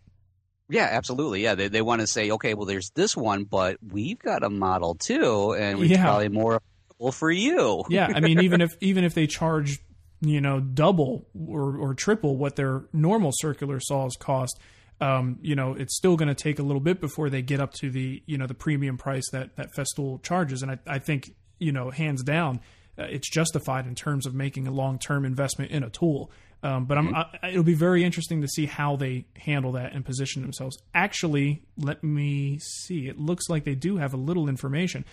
[0.71, 1.43] Yeah, absolutely.
[1.43, 4.49] Yeah, they they want to say, okay, well, there's this one, but we've got a
[4.49, 6.03] model too, and we Yeah.
[6.03, 6.59] probably more
[6.99, 7.83] affordable for you.
[7.89, 9.79] Yeah, I mean, even if even if they charge,
[10.21, 14.59] you know, double or, or triple what their normal circular saws cost,
[14.99, 17.73] um, you know, it's still going to take a little bit before they get up
[17.73, 20.61] to the you know the premium price that that Festool charges.
[20.63, 22.59] And I, I think you know, hands down,
[22.97, 26.31] uh, it's justified in terms of making a long term investment in a tool.
[26.63, 30.05] Um, but I'm, I, it'll be very interesting to see how they handle that and
[30.05, 30.77] position themselves.
[30.93, 33.07] Actually, let me see.
[33.07, 35.03] It looks like they do have a little information.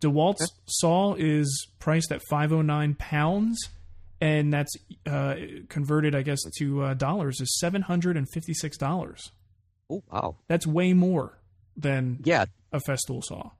[0.00, 3.58] DeWalt's saw is priced at 509 pounds,
[4.20, 4.72] and that's
[5.06, 5.34] uh,
[5.68, 9.30] converted, I guess, to uh, dollars is $756.
[9.90, 10.36] Oh, wow.
[10.46, 11.38] That's way more
[11.76, 13.50] than Yeah, a Festool saw.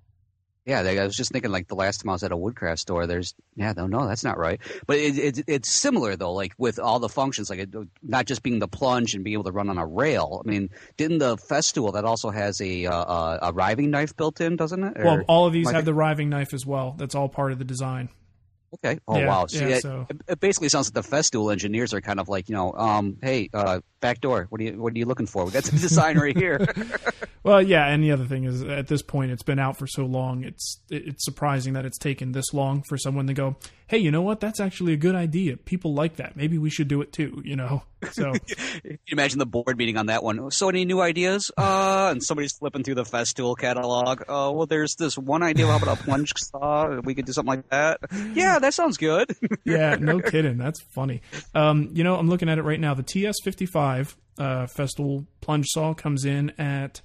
[0.69, 0.81] Yeah.
[0.81, 3.35] I was just thinking, like the last time I was at a woodcraft store, there's
[3.57, 4.61] yeah, no, no, that's not right.
[4.87, 8.43] But it, it, it's similar though, like with all the functions, like it, not just
[8.43, 10.43] being the plunge and being able to run on a rail.
[10.45, 14.41] I mean, didn't the Festool that also has a uh, uh, a riving knife built
[14.41, 14.99] in, doesn't it?
[14.99, 16.95] Or- Well, all of these have the riving knife as well.
[16.99, 18.11] That's all part of the design.
[18.75, 18.99] Okay.
[19.09, 19.47] Oh Yeah, wow.
[19.47, 22.29] See, yeah, it, so- it- it basically sounds like the Festool engineers are kind of
[22.29, 24.47] like, you know, um, hey, uh, back door.
[24.51, 25.45] What are you What are you looking for?
[25.45, 26.67] We got some design right here.
[27.45, 30.05] Well, yeah, and the other thing is, at this point, it's been out for so
[30.05, 30.43] long.
[30.45, 33.57] It's it's surprising that it's taken this long for someone to go,
[33.89, 34.41] "Hey, you know what?
[34.41, 35.57] That's actually a good idea.
[35.57, 36.37] People like that.
[36.37, 38.33] Maybe we should do it too." You know, so
[38.85, 40.51] you imagine the board meeting on that one?
[40.51, 41.51] So, any new ideas?
[41.57, 44.23] Uh, and somebody's flipping through the Festool catalog.
[44.29, 45.67] Oh, well, there's this one idea.
[45.67, 47.01] How about a plunge saw?
[47.01, 48.01] We could do something like that.
[48.35, 49.35] Yeah, that sounds good.
[49.65, 50.59] yeah, no kidding.
[50.59, 51.23] That's funny.
[51.55, 52.95] Um, you know, I'm looking at it right now.
[52.95, 57.01] The TS55 uh, Festool plunge saw comes in at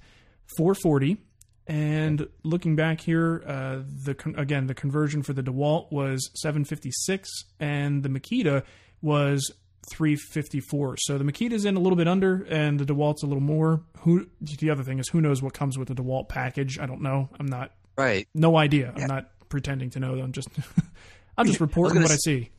[0.56, 1.18] 440.
[1.66, 7.30] And looking back here, uh, the con- again the conversion for the DeWalt was 756,
[7.58, 8.62] and the Makita
[9.00, 9.50] was
[9.90, 10.96] 354.
[10.98, 13.82] So the Makita's in a little bit under, and the DeWalt's a little more.
[14.00, 16.78] Who the other thing is, who knows what comes with the DeWalt package?
[16.78, 17.28] I don't know.
[17.38, 18.28] I'm not right.
[18.34, 18.92] no idea.
[18.94, 20.14] I'm not pretending to know.
[20.20, 20.48] I'm just
[21.38, 22.50] I'm just reporting gonna what I s- see.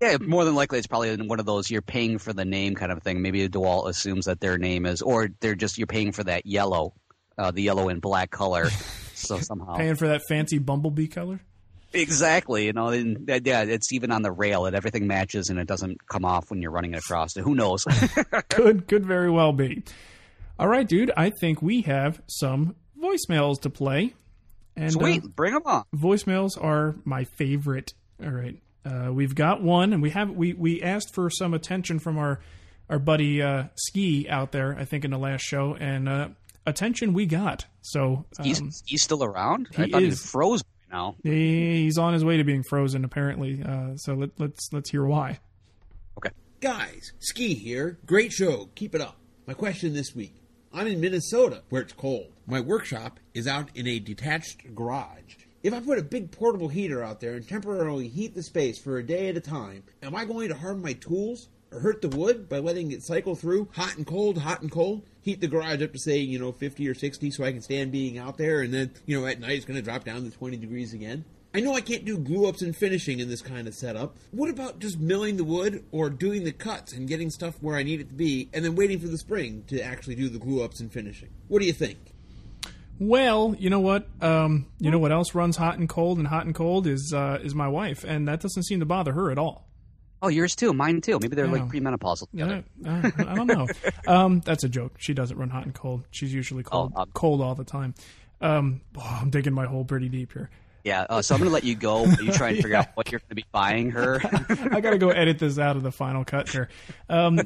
[0.00, 2.92] Yeah, more than likely, it's probably one of those you're paying for the name kind
[2.92, 3.22] of thing.
[3.22, 6.94] Maybe DeWalt assumes that their name is, or they're just you're paying for that yellow,
[7.38, 8.70] uh, the yellow and black color.
[9.14, 11.40] so somehow, Paying for that fancy bumblebee color.
[11.92, 14.66] exactly, you know, and, that- yeah, it's even on the rail.
[14.66, 17.34] It everything matches, and it doesn't come off when you're running it across.
[17.34, 17.84] Who knows?
[18.50, 19.82] Could could very well be.
[20.58, 21.10] All right, dude.
[21.16, 24.14] I think we have some voicemails to play.
[24.76, 25.84] And uh, Sweet, bring them on.
[25.94, 27.92] voicemails are my favorite.
[28.24, 31.98] All right, uh, we've got one, and we have we we asked for some attention
[32.00, 32.40] from our
[32.90, 34.76] our buddy uh, Ski out there.
[34.78, 36.28] I think in the last show, and uh,
[36.66, 37.66] attention we got.
[37.82, 39.68] So He's um, he's still around.
[39.76, 40.24] I he thought he is.
[40.30, 41.16] froze by now.
[41.22, 43.62] he- he's on his way to being frozen, apparently.
[43.62, 45.40] Uh, so let, let's let's hear why.
[46.18, 47.98] Okay, guys, Ski here.
[48.06, 48.70] Great show.
[48.74, 49.16] Keep it up.
[49.46, 50.34] My question this week.
[50.72, 52.32] I'm in Minnesota, where it's cold.
[52.46, 55.36] My workshop is out in a detached garage.
[55.62, 58.98] If I put a big portable heater out there and temporarily heat the space for
[58.98, 62.08] a day at a time, am I going to harm my tools or hurt the
[62.08, 65.02] wood by letting it cycle through hot and cold, hot and cold?
[65.24, 67.92] Heat the garage up to say, you know, 50 or 60 so I can stand
[67.92, 70.30] being out there and then, you know, at night it's going to drop down to
[70.30, 71.24] 20 degrees again?
[71.54, 74.18] I know I can't do glue ups and finishing in this kind of setup.
[74.32, 77.82] What about just milling the wood or doing the cuts and getting stuff where I
[77.82, 80.62] need it to be and then waiting for the spring to actually do the glue
[80.62, 81.30] ups and finishing?
[81.48, 81.96] What do you think?
[82.98, 84.06] Well, you know what?
[84.20, 87.38] Um, you know what else runs hot and cold and hot and cold is uh,
[87.42, 89.68] is my wife, and that doesn't seem to bother her at all.
[90.24, 90.72] Oh, yours too.
[90.72, 91.18] Mine too.
[91.20, 91.52] Maybe they're Yeah.
[91.52, 92.28] like premenopausal.
[92.32, 93.66] Yeah, uh, I don't know.
[94.06, 94.94] Um, that's a joke.
[94.98, 96.04] She doesn't run hot and cold.
[96.10, 97.94] She's usually cold, um, cold all the time.
[98.40, 100.50] Um, oh, I'm digging my hole pretty deep here.
[100.82, 101.06] Yeah.
[101.08, 102.04] Uh, so I'm gonna let you go.
[102.04, 104.20] You try and figure out what you're gonna be buying her.
[104.70, 106.68] I got to go edit this out of the final cut here.
[107.08, 107.40] Um,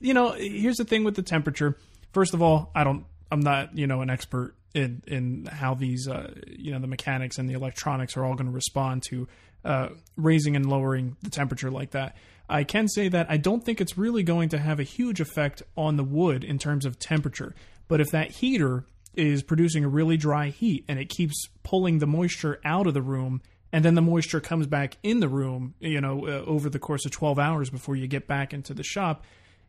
[0.00, 1.76] you know, here's the thing with the temperature.
[2.12, 3.04] First of all, I don't.
[3.30, 7.36] I'm not, you know, an expert in in how these, uh, you know, the mechanics
[7.36, 9.28] and the electronics are all going to respond to
[9.64, 12.16] uh, raising and lowering the temperature like that.
[12.48, 15.62] I can say that I don't think it's really going to have a huge effect
[15.76, 17.54] on the wood in terms of temperature.
[17.88, 22.06] But if that heater is producing a really dry heat and it keeps pulling the
[22.06, 23.42] moisture out of the room
[23.72, 27.04] and then the moisture comes back in the room you know uh, over the course
[27.04, 29.24] of 12 hours before you get back into the shop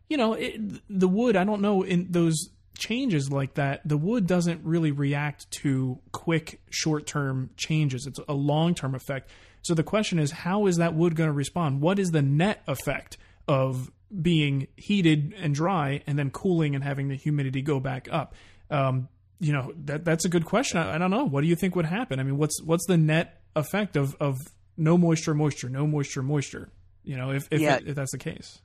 [0.08, 2.50] you know it, the wood i don't know in those
[2.80, 8.08] changes like that, the wood doesn't really react to quick short term changes.
[8.08, 9.30] It's a long term effect.
[9.62, 11.82] So the question is, how is that wood going to respond?
[11.82, 13.18] What is the net effect
[13.48, 13.92] of
[14.22, 18.34] being heated and dry and then cooling and having the humidity go back up?
[18.70, 20.80] Um, you know that that's a good question.
[20.80, 21.26] I, I, don't know.
[21.26, 22.20] What do you think would happen?
[22.20, 24.38] I mean, what's what's the net effect of of
[24.78, 26.70] no moisture, moisture, no moisture, moisture?
[27.04, 27.78] You know, if if, Yeah.
[27.78, 28.62] it, if that's the case.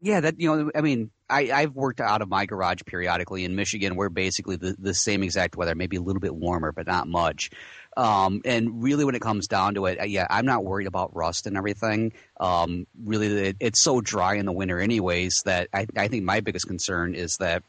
[0.00, 3.56] Yeah, that you know, I mean, I, I've worked out of my garage periodically in
[3.56, 3.96] Michigan.
[3.96, 7.50] We're basically the, the same exact weather, maybe a little bit warmer, but not much.
[7.98, 11.16] Um, and really, when it comes down to it, uh, yeah, I'm not worried about
[11.16, 12.12] rust and everything.
[12.38, 16.40] Um, really, it, it's so dry in the winter, anyways, that I, I think my
[16.40, 17.62] biggest concern is that.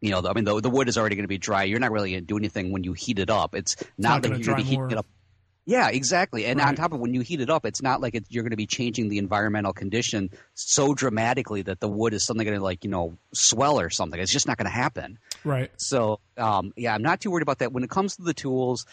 [0.00, 1.62] You know, I mean, the, the wood is already going to be dry.
[1.62, 3.54] You're not really going to do anything when you heat it up.
[3.54, 4.90] It's not not, like you're going to heat more.
[4.90, 5.06] it up
[5.66, 6.44] yeah, exactly.
[6.44, 8.50] And on top of when you heat it up, it's not like it, you're going
[8.50, 12.62] to be changing the environmental condition so dramatically that the wood is suddenly going to
[12.62, 14.20] like you know swell or something.
[14.20, 15.18] It's just not going to happen.
[15.42, 15.70] Right.
[15.78, 17.72] So um, yeah, I'm not too worried about that.
[17.72, 18.84] When it comes to the tools,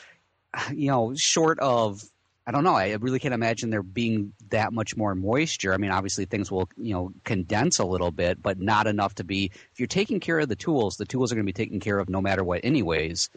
[0.73, 2.01] you know, short of
[2.47, 5.73] I don't know, I really can't imagine there being that much more moisture.
[5.73, 9.23] I mean, obviously things will you know condense a little bit, but not enough to
[9.23, 9.51] be.
[9.71, 11.99] If you're taking care of the tools, the tools are going to be taken care
[11.99, 13.29] of no matter what, anyways.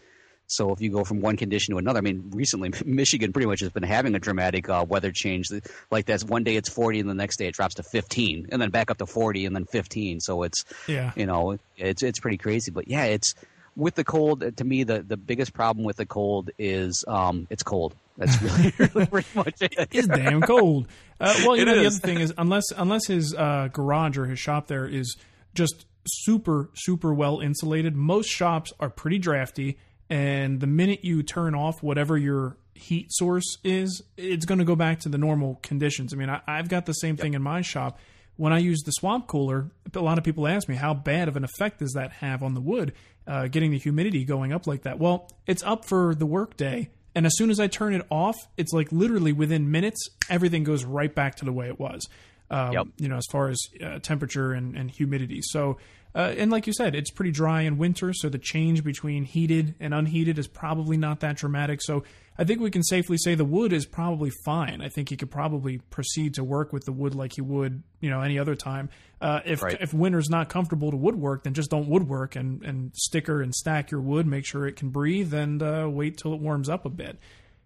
[0.47, 3.61] So if you go from one condition to another, I mean, recently Michigan pretty much
[3.61, 5.51] has been having a dramatic uh, weather change.
[5.91, 8.61] Like that's one day it's 40, and the next day it drops to 15, and
[8.61, 10.21] then back up to 40, and then 15.
[10.21, 11.13] So it's Yeah.
[11.15, 12.71] you know it's it's pretty crazy.
[12.71, 13.35] But yeah, it's
[13.77, 14.57] with the cold.
[14.57, 17.95] To me, the the biggest problem with the cold is um, it's cold.
[18.17, 19.75] That's really, really pretty much it.
[19.91, 20.87] It's damn cold.
[21.21, 24.27] Uh, well, you It know the other thing is unless unless his uh, garage or
[24.27, 25.17] his shop there is
[25.55, 29.79] just super super well insulated, most shops are pretty drafty.
[30.11, 34.77] And the minute you turn off whatever your heat source is, it's going to go
[34.77, 36.13] back to the normal conditions.
[36.13, 37.99] I mean, I, I've got the same thing in my shop.
[38.37, 41.37] When I use the swamp cooler, a lot of people ask me how bad of
[41.37, 42.93] an effect does that have on the wood,
[43.27, 44.99] uh, getting the humidity going up like that.
[44.99, 48.73] Well, it's up for the workday, and as soon as I turn it off, it's
[48.73, 52.09] like literally within minutes, everything goes right back to the way it was.
[52.51, 52.87] Um, Yep.
[52.99, 55.41] You know, as far as uh, temperature and, and humidity.
[55.43, 55.79] So,
[56.15, 59.75] uh, and like you said, it's pretty dry in winter, so the change between heated
[59.81, 61.81] and unheated is probably not that dramatic.
[61.83, 62.05] So,
[62.37, 64.81] I think we can safely say the wood is probably fine.
[64.83, 68.11] I think he could probably proceed to work with the wood like he would, you
[68.11, 68.91] know, any other time.
[69.21, 69.77] Uh, if Right.
[69.81, 73.93] if winter's not comfortable to woodwork, then just don't woodwork and and sticker and stack
[73.93, 74.27] your wood.
[74.27, 77.19] Make sure it can breathe and uh, wait till it warms up a bit.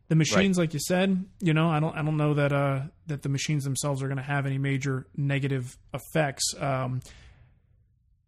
[0.08, 3.22] The machines, like you said, you know, I don't I don't know that uh, that
[3.22, 6.54] the machines themselves are going to have any major negative effects.
[6.58, 7.00] Um,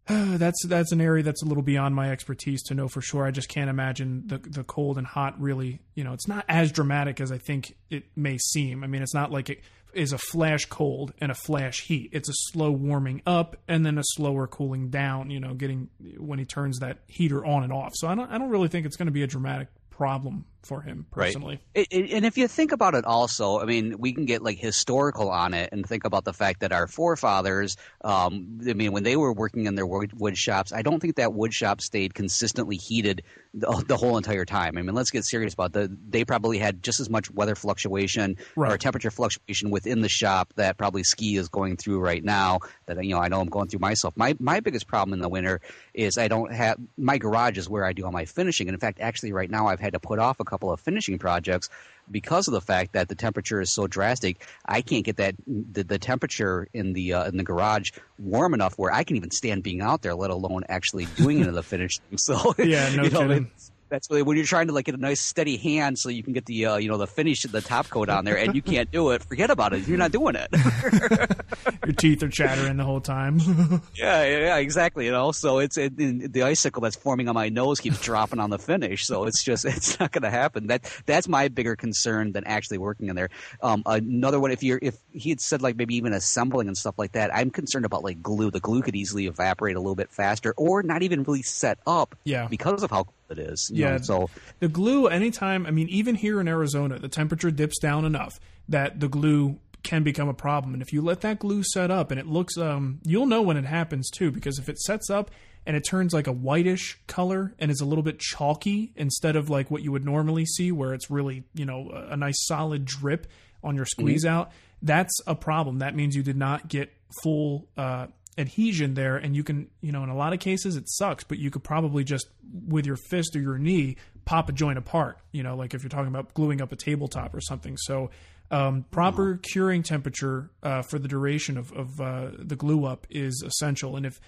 [0.07, 3.25] that's that's an area that's a little beyond my expertise to know for sure.
[3.25, 5.81] I just can't imagine the the cold and hot really.
[5.95, 8.83] You know, it's not as dramatic as I think it may seem.
[8.83, 9.61] I mean, it's not like it
[9.93, 12.09] is a flash cold and a flash heat.
[12.13, 15.29] It's a slow warming up and then a slower cooling down.
[15.29, 17.91] You know, getting when he turns that heater on and off.
[17.95, 20.81] So I don't I don't really think it's going to be a dramatic problem for
[20.81, 21.59] him personally.
[21.73, 24.57] It, it, and if you think about it, also, I mean, we can get like
[24.57, 29.03] historical on it and think about the fact that our forefathers, um, I mean, when
[29.03, 32.13] they were working in their wood, wood shops, I don't think that wood shop stayed
[32.13, 34.77] consistently heated the, the whole entire time.
[34.77, 35.95] I mean, let's get serious about the.
[36.09, 40.77] They probably had just as much weather fluctuation or temperature fluctuation within the shop that
[40.77, 42.59] probably ski is going through right now.
[42.85, 44.15] That you know, I know I'm going through myself.
[44.15, 45.61] My my biggest problem in the winter
[45.93, 48.79] is I don't have my garage is where I do all my finishing, and in
[48.79, 51.69] fact, actually, right now I've had to put off a couple of finishing projects
[52.11, 54.45] because of the fact that the temperature is so drastic.
[54.65, 58.73] I can't get that the, the temperature in the uh, in the garage warm enough
[58.77, 61.63] where I can even stand being out there, let alone actually doing any of the
[61.63, 62.03] finishing.
[62.17, 63.45] So Yeah, no you know, kidding.
[63.45, 66.23] it's- that's really when you're trying to like get a nice steady hand so you
[66.23, 68.61] can get the uh, you know the finish the top coat on there and you
[68.63, 69.21] can't do it.
[69.23, 69.87] Forget about it.
[69.87, 70.47] You're not doing it.
[71.85, 73.39] Your teeth are chattering the whole time.
[73.95, 75.05] Yeah, yeah, yeah, exactly.
[75.05, 78.39] You know, so it's it, it- the icicle that's forming on my nose keeps dropping
[78.39, 79.05] on the finish.
[79.05, 80.67] So it's just it's not going to happen.
[80.67, 83.29] That that's my bigger concern than actually working in there.
[83.61, 86.97] Um, another one, if you're if he had said like maybe even assembling and stuff
[86.97, 88.49] like that, I'm concerned about like glue.
[88.51, 92.15] The glue could easily evaporate a little bit faster, or not even really set up.
[92.23, 92.47] Yeah.
[92.47, 93.69] because of how it is.
[93.73, 93.91] you Yeah.
[93.97, 98.05] know, so the glue anytime i mean even here in arizona the temperature dips down
[98.05, 101.89] enough that the glue can become a problem and if you let that glue set
[101.89, 105.09] up and it looks um you'll know when it happens too because if it sets
[105.09, 105.31] up
[105.65, 109.49] and it turns like a whitish color and is a little bit chalky instead of
[109.49, 112.85] like what you would normally see where it's really you know a, a nice solid
[112.85, 113.25] drip
[113.63, 114.51] on your squeeze out
[114.83, 116.91] that's a problem that means you did not get
[117.23, 118.05] full uh
[118.37, 121.37] adhesion there and you can you know in a lot of cases it sucks but
[121.37, 122.27] you could probably just
[122.67, 125.89] with your fist or your knee pop a joint apart you know like if you're
[125.89, 128.09] talking about gluing up a tabletop or something so
[128.49, 133.43] um, proper curing temperature uh, for the duration of, of uh, the glue up is
[133.45, 134.19] essential and if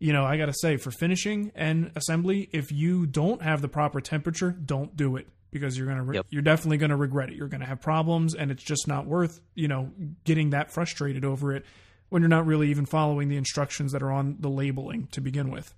[0.00, 3.66] you know, I got to say, for finishing and assembly, if you don't have the
[3.68, 6.26] proper temperature, don't do it because you're gonna re- Yep.
[6.30, 7.34] you're definitely gonna regret it.
[7.34, 9.90] You're gonna have problems, and it's just not worth you know
[10.22, 11.64] getting that frustrated over it
[12.08, 15.50] when you're not really even following the instructions that are on the labeling to begin
[15.50, 15.74] with.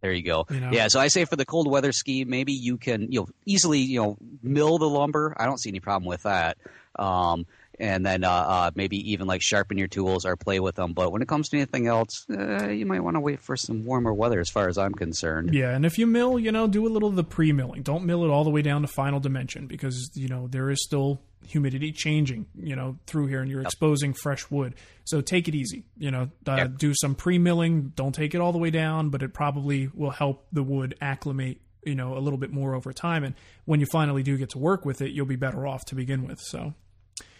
[0.00, 0.46] There you go.
[0.50, 0.70] You know?
[0.72, 3.80] Yeah, so I say for the cold weather ski, maybe you can you know easily
[3.80, 5.34] you know mill the lumber.
[5.36, 6.56] I don't see any problem with that.
[6.98, 7.46] Um,
[7.80, 10.92] and then uh, uh, maybe even like sharpen your tools or play with them.
[10.92, 13.84] But when it comes to anything else, uh, you might want to wait for some
[13.84, 15.54] warmer weather, as far as I'm concerned.
[15.54, 17.82] Yeah, and if you mill, you know, do a little of the pre-milling.
[17.82, 20.82] Don't mill it all the way down to final dimension because you know there is
[20.82, 24.74] still humidity changing, you know, through here, and you're exposing fresh wood.
[25.04, 25.84] So take it easy.
[25.96, 26.78] You know, uh, Yep.
[26.78, 27.92] do some pre-milling.
[27.94, 31.60] Don't take it all the way down, but it probably will help the wood acclimate.
[31.84, 34.58] You know, a little bit more over time, and when you finally do get to
[34.58, 36.40] work with it, you'll be better off to begin with.
[36.40, 36.74] So,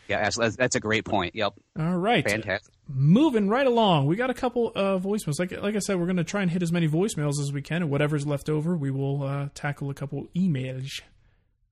[0.09, 1.35] Yeah, that's, that's- that's a great point.
[1.35, 2.75] Yep, all right, fantastic.
[2.89, 4.07] moving right along.
[4.07, 5.39] We got a couple of voicemails.
[5.39, 7.61] Like like I said, we're going to try and hit as many voicemails as we
[7.63, 10.89] can, and whatever's left over, we will uh, tackle a couple emails.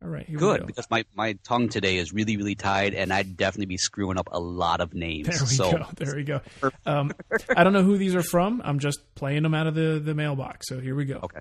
[0.03, 0.67] All right, here we Good go.
[0.67, 4.29] because my, my tongue today is really really tied, and I'd definitely be screwing up
[4.31, 5.27] a lot of names.
[5.29, 5.87] There we so go.
[5.97, 6.43] There we go.
[6.85, 7.13] Um,
[7.57, 8.61] I don't know who these are from.
[8.63, 10.69] I'm just playing them out of the, the mailbox.
[10.69, 11.21] So here we go.
[11.25, 11.39] Okay.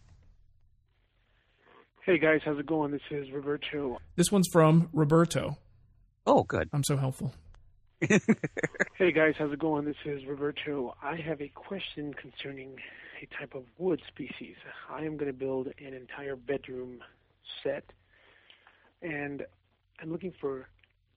[2.05, 2.91] Hey guys, how's it going?
[2.91, 3.97] This is Roberto.
[4.15, 5.57] This one's from Roberto.
[6.25, 6.69] Oh good.
[6.73, 7.33] I'm so helpful.
[8.97, 9.83] Hey guys, how's it going?
[9.83, 10.95] This is Roberto.
[11.03, 12.77] I have a question concerning
[13.21, 14.55] a type of wood species.
[14.89, 16.99] I am going to build an entire bedroom
[17.61, 17.83] set,
[19.01, 19.45] and
[20.01, 20.69] I'm looking for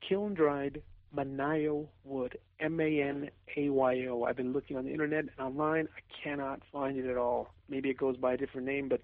[0.07, 0.83] kiln dried
[1.17, 2.37] Manayo wood.
[2.59, 4.25] M A N A Y O.
[4.25, 5.89] I've been looking on the internet and online.
[5.97, 7.55] I cannot find it at all.
[7.69, 9.03] Maybe it goes by a different name, but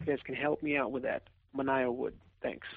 [0.00, 1.24] if you guys can help me out with that.
[1.56, 2.14] Manayo wood.
[2.40, 2.68] Thanks.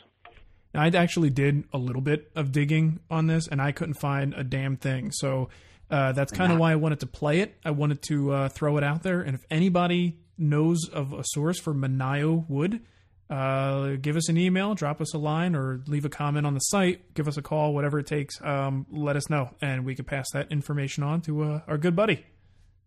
[0.73, 4.33] Now, I actually did a little bit of digging on this, and I couldn't find
[4.33, 5.11] a damn thing.
[5.11, 5.49] So
[5.89, 7.57] uh, that's kind of why I wanted to play it.
[7.65, 11.59] I wanted to uh, throw it out there, and if anybody knows of a source
[11.59, 12.81] for Manayo wood,
[13.29, 16.59] uh, give us an email, drop us a line, or leave a comment on the
[16.59, 17.13] site.
[17.13, 18.39] Give us a call, whatever it takes.
[18.41, 21.95] Um, let us know, and we can pass that information on to uh, our good
[21.95, 22.25] buddy.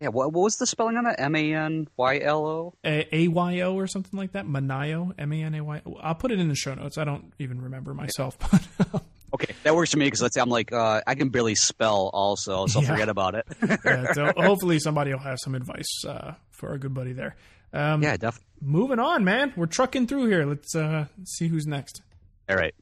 [0.03, 1.21] Yeah, what, what was the spelling on that?
[1.21, 2.75] M A N Y L O?
[2.85, 4.47] A Y O or something like that.
[4.47, 5.83] Manayo, M A N A Y.
[6.03, 6.99] I'll put it in the show notes.
[6.99, 8.37] I don't even remember myself,
[8.91, 9.03] but
[9.35, 12.11] Okay, that works for me because let's say I'm like uh, I can barely spell
[12.13, 12.89] also, so Yeah.
[12.89, 13.47] forget about it.
[13.85, 17.37] yeah, so hopefully somebody will have some advice uh, for our good buddy there.
[17.73, 18.47] Um, yeah, definitely.
[18.61, 19.53] Moving on, man.
[19.57, 20.45] We're trucking through here.
[20.45, 22.03] Let's uh, see who's next.
[22.51, 22.75] All right.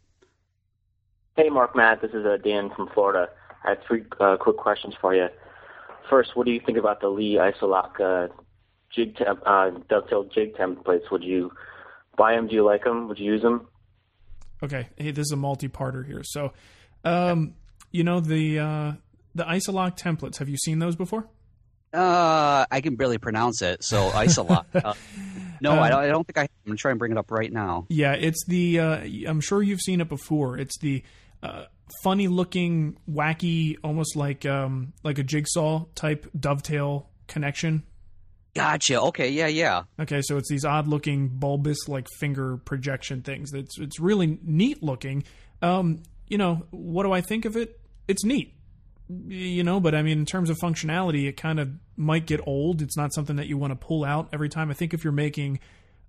[1.36, 2.02] Hey, Mark, Matt.
[2.02, 3.28] This is uh, Dan from Florida.
[3.64, 5.28] I have three uh, quick questions for you.
[6.10, 8.26] First, what do you think about the Leigh Isoloc uh,
[8.94, 11.08] jig temp, uh, dovetail jig templates?
[11.12, 11.52] Would you
[12.18, 12.48] buy them?
[12.48, 13.06] Do you like them?
[13.08, 13.68] Would you use them?
[14.62, 16.22] Okay, hey, this is a multi-parter here.
[16.24, 16.52] So,
[17.04, 17.54] um,
[17.92, 18.92] you know the uh,
[19.36, 20.38] the Isolock templates.
[20.38, 21.28] Have you seen those before?
[21.94, 24.66] Uh, I can barely pronounce it, so Isolot.
[24.74, 24.94] uh,
[25.60, 26.42] no, I, don't, I don't think I.
[26.42, 27.86] I'm gonna try and bring it up right now.
[27.88, 28.80] Yeah, it's the.
[28.80, 28.98] Uh,
[29.28, 30.58] I'm sure you've seen it before.
[30.58, 31.04] It's the
[31.90, 37.84] uh, funny-looking, wacky, almost like um, like a jigsaw type dovetail connection.
[38.54, 39.00] Gotcha.
[39.00, 39.30] Okay.
[39.30, 39.46] Yeah.
[39.46, 39.84] Yeah.
[40.00, 43.52] Okay, so it's these odd looking bulbous like finger projection things.
[43.52, 45.24] It's it's really neat looking.
[45.62, 47.78] Um, you know, what do I think of it?
[48.08, 48.54] It's neat.
[49.08, 52.82] You know, but I mean in terms of functionality, it kind of might get old.
[52.82, 54.70] It's not something that you want to pull out every time.
[54.70, 55.60] I think if you're making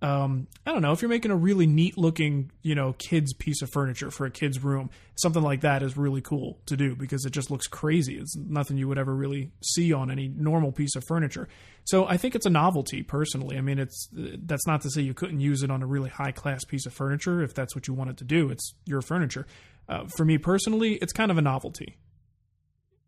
[0.01, 3.61] um, I don't know, if you're making a really neat looking, you know, kids piece
[3.61, 7.23] of furniture for a kid's room, something like that is really cool to do because
[7.23, 8.17] it just looks crazy.
[8.17, 11.47] It's nothing you would ever really see on any normal piece of furniture.
[11.83, 13.57] So I think it's a novelty personally.
[13.57, 16.31] I mean, it's that's not to say you couldn't use it on a really high
[16.31, 18.49] class piece of furniture if that's what you wanted to do.
[18.49, 19.45] It's your furniture.
[19.87, 21.97] Uh, for me personally, it's kind of a novelty.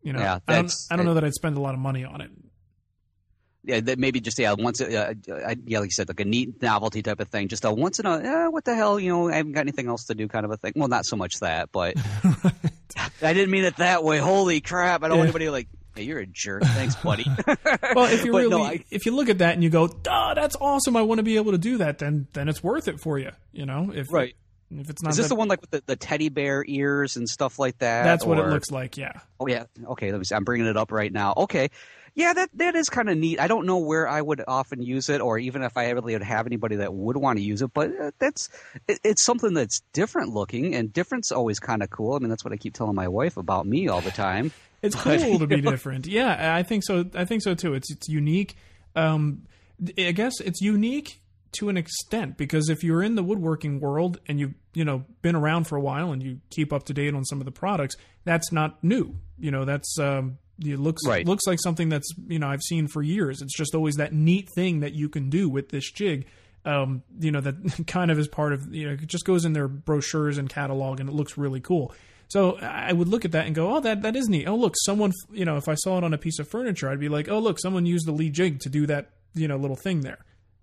[0.03, 2.03] You know, Yeah, I don't, I don't know that I'd spend a lot of money
[2.03, 2.29] on it.
[3.63, 3.79] Yeah.
[3.81, 4.53] That maybe just yeah.
[4.53, 4.81] Once.
[4.81, 7.47] Uh, uh, yeah, like you said, like a neat novelty type of thing.
[7.47, 8.17] Just a once in a.
[8.19, 8.99] Eh, what the hell?
[8.99, 10.73] You know, I haven't got anything else to do, kind of a thing.
[10.75, 11.95] Well, not so much that, but
[13.21, 14.17] I didn't mean it that way.
[14.19, 15.03] Holy crap!
[15.03, 15.67] I don't want anybody like.
[15.95, 16.63] Hey, you're a jerk.
[16.63, 17.25] Thanks, buddy.
[17.95, 20.33] Well, if you really, no, I- if you look at that and you go, "Duh,
[20.33, 20.97] that's awesome!
[20.97, 23.29] I want to be able to do that," then then it's worth it for you.
[23.51, 24.35] You know, if Right.
[24.71, 27.15] if it's not Is this that- the one like with the, the teddy bear ears
[27.15, 28.03] and stuff like that?
[28.03, 28.97] that's what it looks like.
[28.97, 29.65] Yeah, Oh yeah.
[29.91, 30.11] Okay.
[30.11, 30.33] Let me see.
[30.33, 31.35] I'm bringing it up right now.
[31.37, 31.69] Okay.
[32.15, 33.39] Yeah, that that is kind of neat.
[33.39, 36.21] I don't know where I would often use it, or even if I really would
[36.21, 37.73] have anybody that would want to use it.
[37.73, 38.49] But uh, that's
[38.87, 42.13] it, it's something that's different looking, and different's always kind of cool.
[42.15, 44.51] I mean, that's what I keep telling my wife about me all the time.
[44.83, 46.05] it's cool to be different.
[46.05, 47.05] Yeah, I think so.
[47.15, 47.73] I think so too.
[47.73, 48.57] It's it's unique.
[48.95, 49.47] Um,
[49.97, 51.19] I guess it's unique
[51.53, 55.35] to an extent because if you're in the woodworking world and you've you know been
[55.35, 57.95] around for a while and you keep up to date on some of the products,
[58.23, 59.15] that's not new.
[59.39, 60.37] You know, that's um,
[60.71, 61.25] It looks Right.
[61.25, 63.41] looks like something that's you know I've seen for years.
[63.41, 66.25] It's just always that neat thing that you can do with this jig.
[66.65, 69.53] Um, you know that kind of is part of you know it just goes in
[69.53, 71.93] their brochures and catalog and it looks really cool.
[72.29, 74.47] So I would look at that and go, oh that that is neat.
[74.47, 76.99] Oh look, someone you know if I saw it on a piece of furniture, I'd
[76.99, 79.75] be like, oh look, someone used the Leigh jig to do that you know little
[79.75, 80.19] thing there.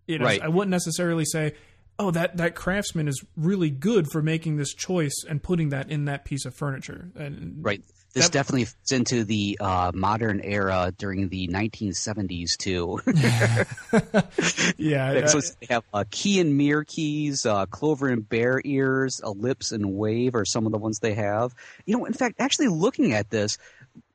[0.07, 0.41] You know, Right.
[0.43, 1.53] I wouldn't necessarily say,
[1.99, 6.07] oh, that that craftsman is really good for making this choice and putting that in
[6.07, 7.11] that piece of furniture.
[7.15, 7.83] And Right.
[8.13, 13.01] This That- definitely fits into the uh, modern era during the 1970s too.
[14.77, 19.71] yeah, so they have uh, key and mirror keys, uh, clover and bear ears, ellipse
[19.71, 21.55] and wave are some of the ones they have.
[21.87, 23.59] You know, in fact, actually looking at this,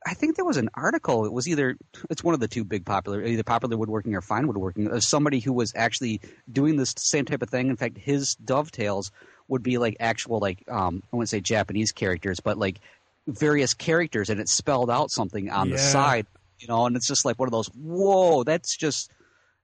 [0.06, 1.26] I think there was an article.
[1.26, 1.78] It was either
[2.10, 4.88] it's one of the two big popular, either popular woodworking or fine woodworking.
[4.88, 6.22] Of somebody who was actually
[6.52, 7.70] doing this same type of thing.
[7.70, 9.12] In fact, his dovetails
[9.48, 12.80] would be like actual, like um, I wouldn't say Japanese characters, but like
[13.28, 16.28] various characters, and it spelled out something on the side.
[16.60, 17.68] You know, and it's just like one of those.
[17.68, 19.12] Whoa, that's just.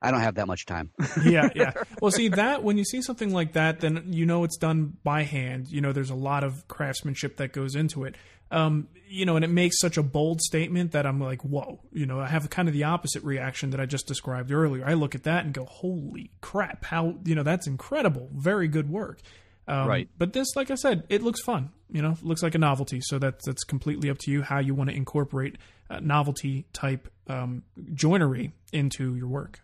[0.04, 0.90] I don't have that much time.
[1.24, 1.74] yeah, yeah.
[2.02, 5.24] Well, see that when you see something like that, then you know it's done by
[5.24, 5.68] hand.
[5.70, 8.16] You know, there's a lot of craftsmanship that goes into it.
[8.50, 11.80] Um, you know, and it makes such a bold statement that I'm like, whoa.
[11.94, 14.84] You know, I have kind of the opposite reaction that I just described earlier.
[14.86, 16.86] I look at that and go, holy crap!
[16.86, 18.30] How you know that's incredible.
[18.34, 19.20] Very good work.
[19.68, 20.10] Um, Right.
[20.18, 21.70] But this, like I said, it looks fun.
[21.92, 23.00] You know, it looks like a novelty.
[23.02, 25.58] So that's that's completely up to you how you want to incorporate
[25.90, 29.60] uh, novelty type um, joinery into your work.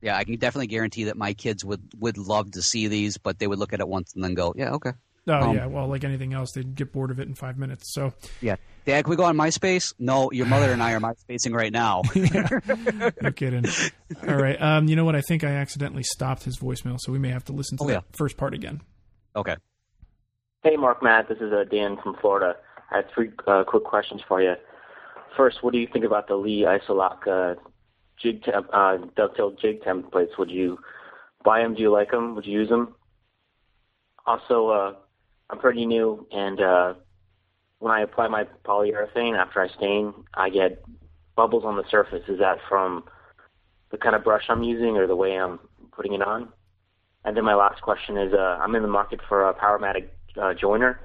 [0.00, 3.38] Yeah, I can definitely guarantee that my kids would would love to see these, but
[3.38, 4.92] they would look at it once and then go, "Yeah, okay."
[5.26, 7.92] Oh Um, yeah, well, like anything else, they'd get bored of it in five minutes.
[7.92, 9.92] So Yeah, Dad, can we go on MySpace?
[9.98, 12.00] No, your mother and I are MySpacing right now.
[13.22, 13.64] no kidding.
[14.26, 15.16] All right, um, you know what?
[15.16, 17.86] I think I accidentally stopped his voicemail, so we may have to listen to Oh,
[17.88, 18.00] that yeah.
[18.16, 18.80] first part again.
[19.38, 19.54] Okay.
[20.64, 21.28] Hey, Mark, Matt.
[21.28, 22.56] This is uh, Dan from Florida.
[22.90, 24.54] I have three uh, quick questions for you.
[25.36, 27.54] First, what do you think about the Leigh Isoloc uh,
[28.20, 30.36] jig temp, uh, dovetail jig templates?
[30.38, 30.80] Would you
[31.44, 31.76] buy them?
[31.76, 32.34] Do you like them?
[32.34, 32.96] Would you use them?
[34.26, 34.94] Also, uh,
[35.50, 36.94] I'm pretty new, and uh,
[37.78, 40.82] when I apply my polyurethane after I stain, I get
[41.36, 42.24] bubbles on the surface.
[42.26, 43.04] Is that from
[43.92, 45.60] the kind of brush I'm using or the way I'm
[45.92, 46.48] putting it on?
[47.24, 50.08] And then my last question is, uh, I'm in the market for a Powermatic
[50.40, 51.00] uh, joiner.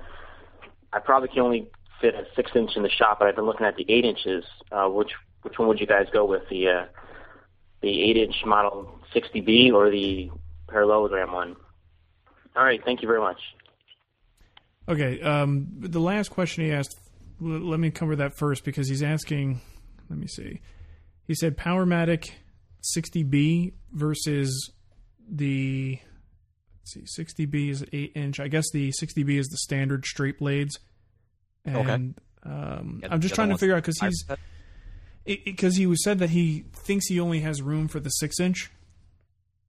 [0.91, 1.67] I probably can only
[1.99, 4.43] fit a six inch in the shop, but I've been looking at the eight inches.
[4.71, 5.11] Uh, which
[5.41, 6.43] which one would you guys go with?
[6.49, 6.85] The uh,
[7.81, 10.29] the eight inch model 60B or the
[10.67, 11.55] parallelogram one?
[12.55, 13.39] All right, thank you very much.
[14.87, 16.97] Okay, um, the last question he asked.
[17.41, 19.59] l- Let me cover that first because he's asking.
[20.09, 20.61] Let me see.
[21.25, 22.31] He said Powermatic
[22.95, 24.71] 60B versus
[25.29, 25.99] the.
[26.95, 28.39] Let's see, 60B is eight inch.
[28.41, 30.77] I guess the 60B is the standard straight blades.
[31.65, 32.51] And Okay.
[32.53, 34.25] um, Yeah, I'm just trying to figure out because he's
[35.25, 38.69] because he was said that he thinks he only has room for the six inch.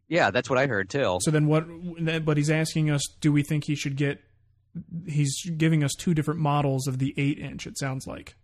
[0.09, 1.19] Yeah, that's what I heard too.
[1.21, 1.65] So then what?
[2.25, 4.21] But he's asking us, do we think he should get?
[5.07, 7.67] He's giving us two different models of the eight inch.
[7.67, 8.35] It sounds like.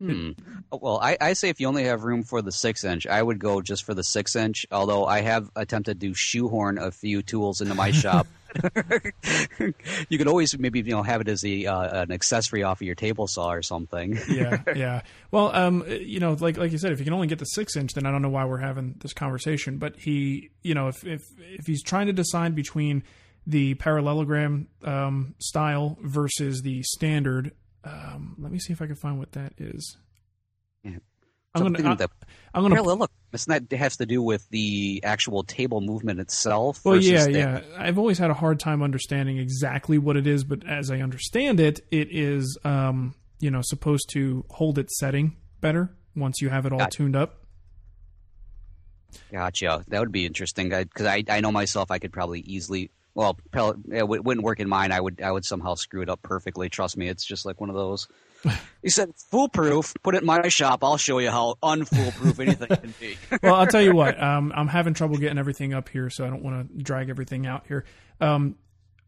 [0.00, 0.30] Hmm.
[0.72, 3.38] Well, I, I say if you only have room for the six inch, I would
[3.38, 4.66] go just for the six inch.
[4.72, 8.26] Although I have attempted to shoehorn a few tools into my shop.
[10.08, 12.86] you could always maybe you know have it as a uh, an accessory off of
[12.86, 14.18] your table saw or something.
[14.28, 15.02] yeah, yeah.
[15.30, 17.76] Well, um, you know, like like you said, if you can only get the six
[17.76, 19.78] inch, then I don't know why we're having this conversation.
[19.78, 23.02] But he, you know, if if if he's trying to decide between
[23.46, 27.52] the parallelogram um, style versus the standard,
[27.84, 29.96] um, let me see if I can find what that is.
[30.82, 30.96] Yeah.
[31.54, 32.10] I'm gonna, I, that-
[32.52, 32.74] I'm gonna.
[32.74, 36.84] Parallel, it's not it has to do with the actual table movement itself.
[36.84, 37.60] Well, yeah, the- yeah.
[37.78, 41.60] I've always had a hard time understanding exactly what it is, but as I understand
[41.60, 46.66] it, it is, um, you know, supposed to hold its setting better once you have
[46.66, 46.96] it all Gotcha.
[46.96, 47.44] tuned up.
[49.30, 49.84] Gotcha.
[49.88, 53.38] That would be interesting because I, I know myself I could probably easily well
[53.92, 54.92] it wouldn't work in mine.
[54.92, 56.68] I would I would somehow screw it up perfectly.
[56.68, 58.08] Trust me, it's just like one of those.
[58.82, 59.94] He said foolproof.
[60.02, 60.84] Put it in my shop.
[60.84, 63.16] I'll show you how unfoolproof anything can be.
[63.42, 64.22] well, I'll tell you what.
[64.22, 67.46] Um, I'm having trouble getting everything up here, so I don't want to drag everything
[67.46, 67.86] out here.
[68.20, 68.56] Um,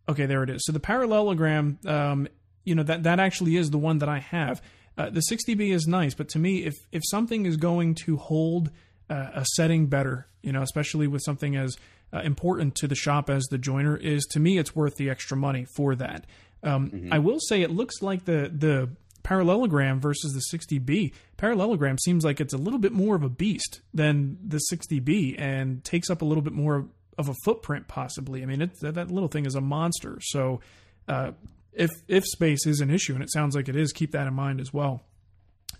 [0.08, 0.64] okay, there it is.
[0.64, 2.28] So the parallelogram, um,
[2.64, 4.62] you know that that actually is the one that I have.
[4.96, 8.70] Uh, the 60B is nice, but to me, if if something is going to hold
[9.10, 11.76] uh, a setting better, you know, especially with something as
[12.16, 15.36] uh, important to the shop as the joiner is, to me, it's worth the extra
[15.36, 16.26] money for that.
[16.62, 18.90] Um, I will say it looks like the the
[19.22, 21.12] parallelogram versus the 60B.
[21.36, 25.82] Parallelogram seems like it's a little bit more of a beast than the 60B and
[25.82, 26.86] takes up a little bit more
[27.18, 28.42] of a footprint, possibly.
[28.42, 30.18] I mean, it, that, that little thing is a monster.
[30.20, 30.60] So,
[31.08, 31.32] uh,
[31.72, 34.34] if if space is an issue, and it sounds like it is, keep that in
[34.34, 35.02] mind as well.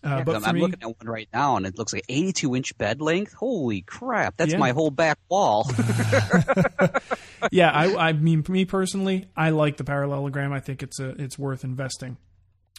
[0.05, 1.93] Uh, Yeah, but I'm, for I'm me, looking at one right now, and it looks
[1.93, 3.33] like 82 inch bed length.
[3.33, 4.37] Holy crap!
[4.37, 4.59] That's Yeah.
[4.59, 5.69] my whole back wall.
[7.51, 10.53] yeah, I, I mean, for me personally, I like the parallelogram.
[10.53, 12.17] I think it's a it's worth investing.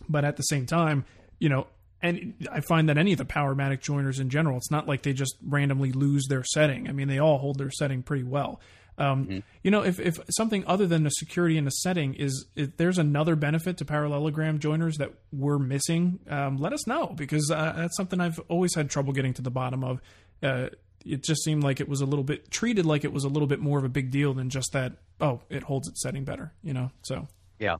[0.07, 1.05] But at the same time,
[1.39, 1.67] you know,
[2.01, 5.13] and I find that any of the Powermatic joiners in general, it's not like they
[5.13, 6.87] just randomly lose their setting.
[6.87, 8.59] I mean, they all hold their setting pretty well.
[8.97, 12.97] Um, You know, if, if something other than the security in the setting is, there's
[12.97, 17.95] another benefit to parallelogram joiners that we're missing, um, let us know because uh, that's
[17.95, 20.01] something I've always had trouble getting to the bottom of.
[20.41, 20.69] Uh,
[21.05, 23.47] it just seemed like it was a little bit treated like it was a little
[23.47, 24.93] bit more of a big deal than just that.
[25.21, 26.91] Oh, it holds its setting better, you know.
[27.03, 27.27] So
[27.59, 27.77] yeah.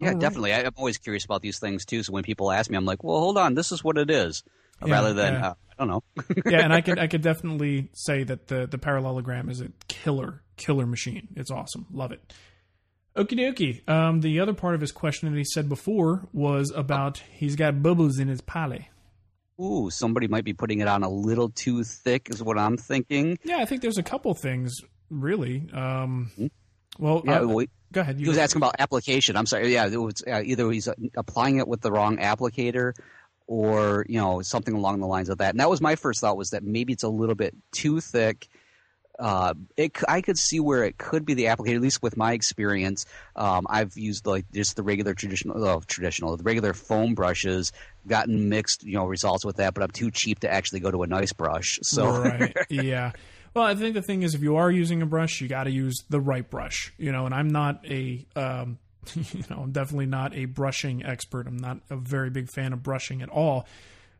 [0.00, 0.18] Yeah, right.
[0.18, 0.52] definitely.
[0.52, 2.02] I, I'm always curious about these things too.
[2.02, 4.42] So when people ask me, I'm like, "Well, hold on, this is what it is,"
[4.84, 5.48] Yeah, rather than yeah.
[5.48, 6.02] uh, I don't know.
[6.44, 10.42] yeah, and I could I could definitely say that the the parallelogram is a killer
[10.56, 11.28] killer machine.
[11.36, 12.32] It's awesome, love it.
[13.16, 13.88] Okie dokie.
[13.88, 17.82] Um, the other part of his question that he said before was about he's got
[17.82, 18.90] bubbles in his poly.
[19.58, 23.38] Ooh, somebody might be putting it on a little too thick, is what I'm thinking.
[23.42, 24.76] Yeah, I think there's a couple things
[25.08, 25.66] really.
[25.72, 26.30] Um,
[26.98, 27.28] well, Hmm?
[27.30, 28.16] Yeah, uh, well, go ahead.
[28.18, 29.34] He You was asking about application.
[29.36, 29.72] I'm sorry.
[29.72, 32.92] Yeah, it was uh, either he's uh, applying it with the wrong applicator,
[33.46, 35.50] or you know something along the lines of that.
[35.50, 38.48] And that was my first thought was that maybe it's a little bit too thick.
[39.18, 41.76] Uh, it, I could see where it could be the applicator.
[41.76, 46.36] At least with my experience, um, I've used like just the regular traditional, oh, traditional,
[46.36, 47.72] the regular foam brushes.
[48.06, 51.02] Gotten mixed, you know, results with that, but I'm too cheap to actually go to
[51.02, 51.80] a nice brush.
[51.82, 53.12] So right yeah
[53.56, 55.70] well i think the thing is if you are using a brush you got to
[55.70, 58.78] use the right brush you know and i'm not a um,
[59.14, 62.82] you know i'm definitely not a brushing expert i'm not a very big fan of
[62.82, 63.66] brushing at all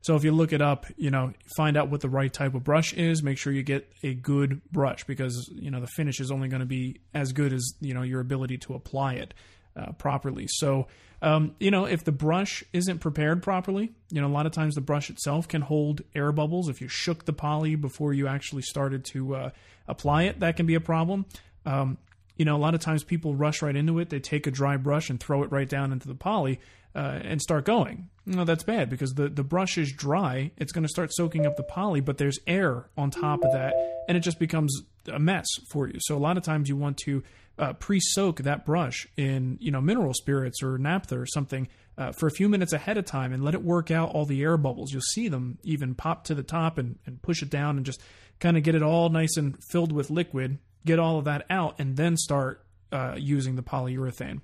[0.06, 2.64] so if you look it up you know find out what the right type of
[2.64, 6.30] brush is make sure you get a good brush because you know the finish is
[6.30, 9.34] only going to be as good as you know your ability to apply it
[9.76, 10.46] uh, properly.
[10.48, 10.86] So,
[11.22, 14.74] um, you know, if the brush isn't prepared properly, you know, a lot of times
[14.74, 16.68] the brush itself can hold air bubbles.
[16.68, 19.50] If you shook the poly before you actually started to uh,
[19.88, 21.26] apply it, that can be a problem.
[21.64, 21.98] Um,
[22.36, 24.10] you know, a lot of times people rush right into it.
[24.10, 26.60] They take a dry brush and throw it right down into the poly
[26.94, 28.08] uh, and start going.
[28.24, 30.50] No, that's bad because the, the brush is dry.
[30.56, 33.74] It's going to start soaking up the poly, but there's air on top of that,
[34.08, 34.82] and it just becomes
[35.12, 35.98] a mess for you.
[36.00, 37.22] So a lot of times you want to
[37.58, 42.26] uh, pre-soak that brush in you know mineral spirits or naphtha or something uh, for
[42.26, 44.92] a few minutes ahead of time and let it work out all the air bubbles.
[44.92, 48.00] You'll see them even pop to the top and, and push it down and just
[48.38, 50.58] kind of get it all nice and filled with liquid.
[50.86, 54.40] Get all of that out and then start uh, using the polyurethane.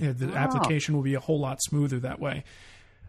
[0.00, 2.42] Yeah, the application will be a whole lot smoother that way.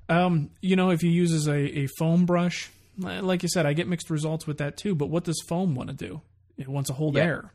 [0.09, 3.74] Um, you know, if you use as a, a foam brush, like you said, I
[3.74, 4.95] get mixed results with that too.
[4.95, 6.22] But what does foam want to do?
[6.57, 7.24] It wants to hold Yeah.
[7.24, 7.53] air.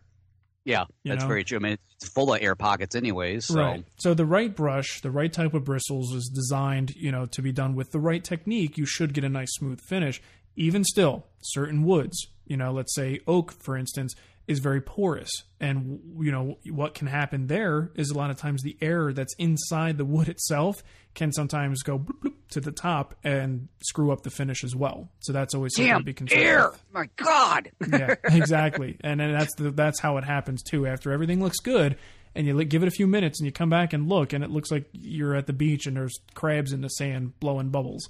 [0.65, 1.29] yeah, You that's know?
[1.29, 1.59] very true.
[1.59, 3.47] I mean, it's full of air pockets, anyways.
[3.47, 3.59] So.
[3.59, 3.85] Right.
[3.99, 7.53] So the right brush, the right type of bristles is designed, you know, to be
[7.53, 8.77] done with the right technique.
[8.79, 10.21] You should get a nice smooth finish.
[10.57, 14.15] Even still, certain woods, you know, let's say oak, for instance,
[14.49, 15.31] is very porous,
[15.61, 19.35] and you know what can happen there is a lot of times the air that's
[19.39, 20.83] inside the wood itself
[21.15, 25.09] can sometimes go bloop, bloop to the top and screw up the finish as well.
[25.21, 26.71] So that's always something to be concerned air!
[26.71, 27.71] with oh My God.
[27.93, 28.97] yeah, exactly.
[29.03, 30.87] And then that's the that's how it happens too.
[30.87, 31.97] After everything looks good,
[32.35, 34.51] and you give it a few minutes, and you come back and look, and it
[34.51, 38.09] looks like you're at the beach, and there's crabs in the sand blowing bubbles.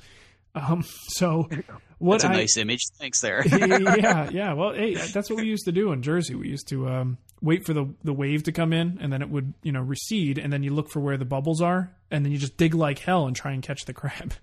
[0.54, 1.48] Um, so
[2.02, 2.80] what That's a I, nice image.
[2.98, 3.46] Thanks there.
[3.46, 4.52] yeah, yeah.
[4.54, 6.34] Well, hey, that's what we used to do in Jersey.
[6.34, 9.30] We used to um, wait for the the wave to come in, and then it
[9.30, 12.32] would you know recede, and then you look for where the bubbles are, and then
[12.32, 14.34] you just dig like hell and try and catch the crab.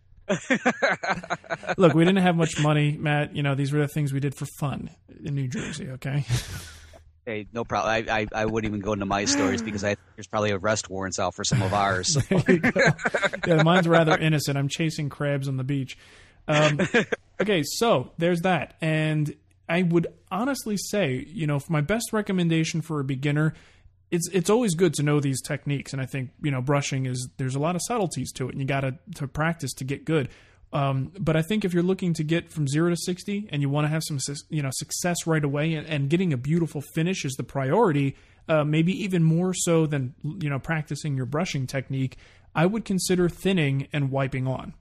[1.78, 3.36] look, we didn't have much money, Matt.
[3.36, 4.92] You know, these were the things we did for fun
[5.24, 5.90] in New Jersey.
[5.90, 6.24] Okay.
[7.30, 7.94] Hey, no problem.
[7.94, 11.20] I, I, I wouldn't even go into my stories because I there's probably arrest warrants
[11.20, 12.14] out for some of ours.
[12.14, 12.22] So.
[12.40, 12.82] There you go.
[13.46, 14.58] yeah, mine's rather innocent.
[14.58, 15.96] I'm chasing crabs on the beach.
[16.48, 16.80] Um,
[17.40, 18.78] okay, so there's that.
[18.82, 19.36] And
[19.70, 23.54] I would honestly say, you know, for my best recommendation for a beginner,
[24.10, 25.94] it's it's always good to know these techniques.
[25.94, 28.60] And I think you know, brushing is there's a lot of subtleties to it, and
[28.60, 30.30] you got to to practice to get good.
[30.72, 33.70] Um, but I think if you're looking to get from zero to sixty and you
[33.70, 37.26] want to have some you know success right away, and, and getting a beautiful finish
[37.26, 38.16] is the priority,
[38.48, 42.18] uh, maybe even more so than you know practicing your brushing technique.
[42.54, 44.74] I would consider thinning and wiping on.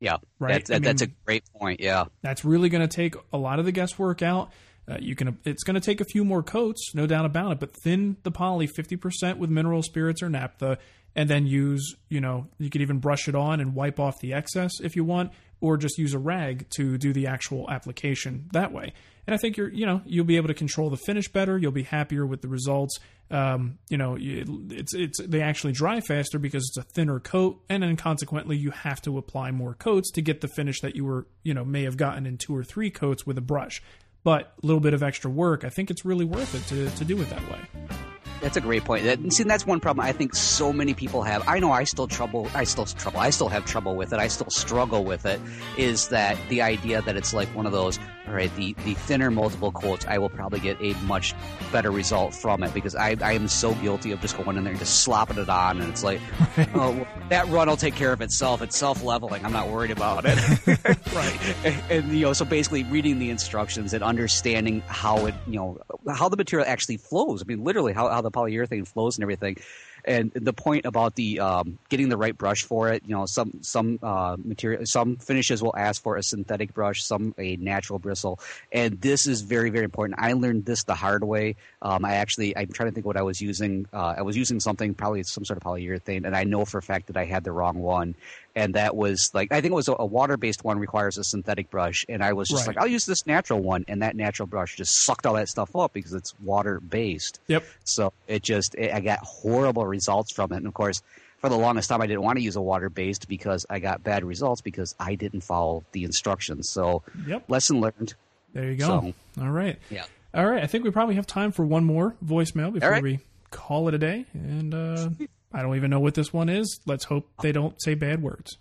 [0.00, 0.52] Yeah, Right.
[0.54, 1.80] That's, I that, that's a great point.
[1.80, 4.50] Yeah, That's really going to take a lot of the guesswork out.
[4.86, 5.38] Uh, you can.
[5.44, 7.60] It's going to take a few more coats, no doubt about it.
[7.60, 10.76] But thin the poly fifty percent with mineral spirits or naphtha,
[11.14, 11.94] and then use.
[12.08, 15.04] You know, you could even brush it on and wipe off the excess if you
[15.04, 18.92] want, or just use a rag to do the actual application that way.
[19.26, 21.56] And I think you're, you know, you'll be able to control the finish better.
[21.56, 22.98] You'll be happier with the results.
[23.30, 27.82] Um, you know, it's it's they actually dry faster because it's a thinner coat, and
[27.82, 31.26] then consequently you have to apply more coats to get the finish that you were,
[31.42, 33.82] you know, may have gotten in two or three coats with a brush.
[34.24, 37.04] But a little bit of extra work, I think it's really worth it to to
[37.04, 38.13] do it that way.
[38.40, 39.04] That's a great point.
[39.04, 41.42] That, see, that's one problem I think so many people have.
[41.48, 42.48] I know I still trouble.
[42.54, 43.20] I still trouble.
[43.20, 44.18] I still have trouble with it.
[44.18, 45.40] I still struggle with it.
[45.78, 47.98] Is that the idea that it's like one of those?
[48.26, 51.34] All right, the the thinner multiple coats, I will probably get a much
[51.70, 54.70] better result from it because I, I am so guilty of just going in there
[54.70, 56.20] and just slopping it on, and it's like,
[56.74, 58.62] oh, that run will take care of itself.
[58.62, 59.44] It's self leveling.
[59.44, 60.38] I'm not worried about it.
[61.14, 61.54] right.
[61.64, 65.78] And, and you know, so basically reading the instructions and understanding how it, you know,
[66.10, 67.42] how the material actually flows.
[67.42, 69.58] I mean, literally how how the polyurethane flows and everything.
[70.06, 73.58] And the point about the um, getting the right brush for it, you know, some
[73.62, 78.38] some uh, material, some finishes will ask for a synthetic brush, some a natural bristle,
[78.72, 80.18] and this is very very important.
[80.20, 81.56] I learned this the hard way.
[81.80, 83.86] Um, I actually, I'm trying to think what I was using.
[83.92, 86.82] Uh, I was using something probably some sort of polyurethane, and I know for a
[86.82, 88.14] fact that I had the wrong one
[88.56, 91.24] and that was like I think it was a, a water based one requires a
[91.24, 92.76] synthetic brush, and I was just Right.
[92.76, 95.74] like I'll use this natural one, and that natural brush just sucked all that stuff
[95.76, 97.40] up because it's water based.
[97.48, 97.64] Yep.
[97.84, 101.02] So it just it, I got horrible results from it, and of course.
[101.38, 104.02] For the longest time, I didn't want to use a water based because I got
[104.02, 106.70] bad results because I didn't follow the instructions.
[106.70, 107.50] So, Yep.
[107.50, 108.14] lesson learned.
[108.54, 109.12] There you go.
[109.36, 109.78] So- All right.
[109.90, 110.06] Yeah.
[110.32, 110.62] All right.
[110.62, 113.02] I think we probably have time for one more voicemail before right.
[113.02, 113.18] we
[113.50, 114.24] call it a day.
[114.32, 115.10] And uh,
[115.54, 116.80] I don't even know what this one is.
[116.84, 118.58] Let's hope they don't say bad words.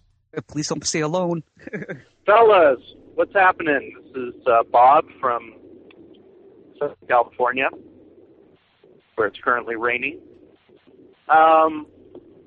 [0.48, 1.44] Please don't stay alone.
[2.26, 2.80] Fellas,
[3.16, 3.96] what's happening?
[4.14, 5.56] This is uh, Bob from
[6.80, 7.70] Southern California,
[9.16, 10.20] where it's currently raining.
[11.30, 11.88] Um,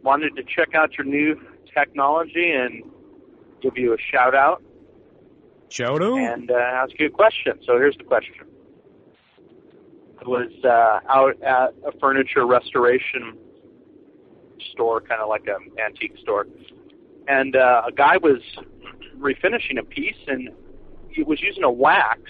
[0.03, 1.41] wanted to check out your new
[1.75, 2.85] technology and
[3.61, 4.63] give you a shout out
[5.69, 6.19] Shout out.
[6.19, 7.55] and uh, ask you a question.
[7.67, 8.35] So here's the question.
[10.21, 13.37] I was uh, out at a furniture restoration
[14.73, 16.47] store, kind of like an antique store,
[17.29, 18.41] and uh, a guy was
[19.19, 20.51] refinishing a piece, and
[21.09, 22.21] he was using a wax.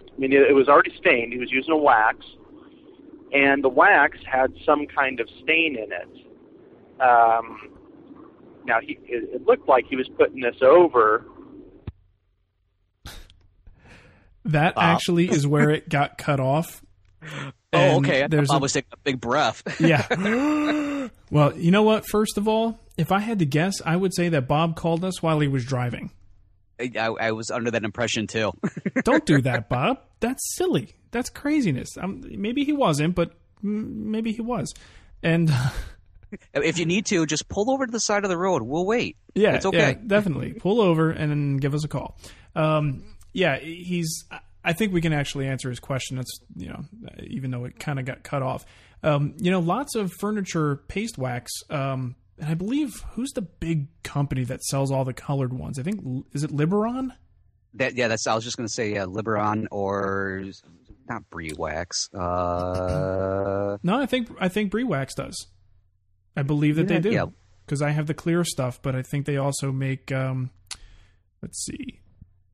[0.00, 1.32] I mean, it, it was already stained.
[1.32, 2.24] He was using a wax,
[3.32, 7.00] and the wax had some kind of stain in it.
[7.00, 7.70] Um,
[8.66, 11.26] now, he, it, it looked like he was putting this over
[14.46, 16.82] That actually is where it got cut off.
[17.74, 18.26] Oh, okay.
[18.28, 19.62] There's I was taking a big breath.
[19.80, 20.06] yeah.
[21.30, 22.04] well, you know what?
[22.08, 25.22] First of all, if I had to guess, I would say that Bob called us
[25.22, 26.10] while he was driving.
[26.80, 28.52] I, I was under that impression too.
[29.04, 30.00] Don't do that, Bob.
[30.20, 30.88] That's silly.
[31.12, 31.90] That's craziness.
[31.98, 34.74] Um, maybe he wasn't, but maybe he was.
[35.22, 35.52] And
[36.52, 38.62] if you need to, just pull over to the side of the road.
[38.62, 39.16] We'll wait.
[39.34, 39.78] yeah, it's okay.
[39.78, 42.18] yeah, definitely pull over and then give us a call.
[42.56, 44.24] Um, yeah, he's.
[44.64, 46.16] I think we can actually answer his question.
[46.16, 46.84] That's you know,
[47.26, 48.64] even though it kind of got cut off.
[49.02, 51.52] Um, you know, lots of furniture paste wax.
[51.68, 55.78] Um, and I believe who's the big company that sells all the colored ones?
[55.78, 57.10] I think is it Liberon.
[57.74, 58.26] That yeah, that's.
[58.26, 60.44] I was just going to say yeah, Liberon or
[61.08, 62.08] not Briwax.
[62.14, 65.46] Uh, No, I think I think Briwax does.
[66.36, 67.26] I believe that Yeah, they do yeah.
[67.66, 70.10] because I have the clear stuff, but I think they also make.
[70.10, 70.50] Um,
[71.42, 72.00] let's see,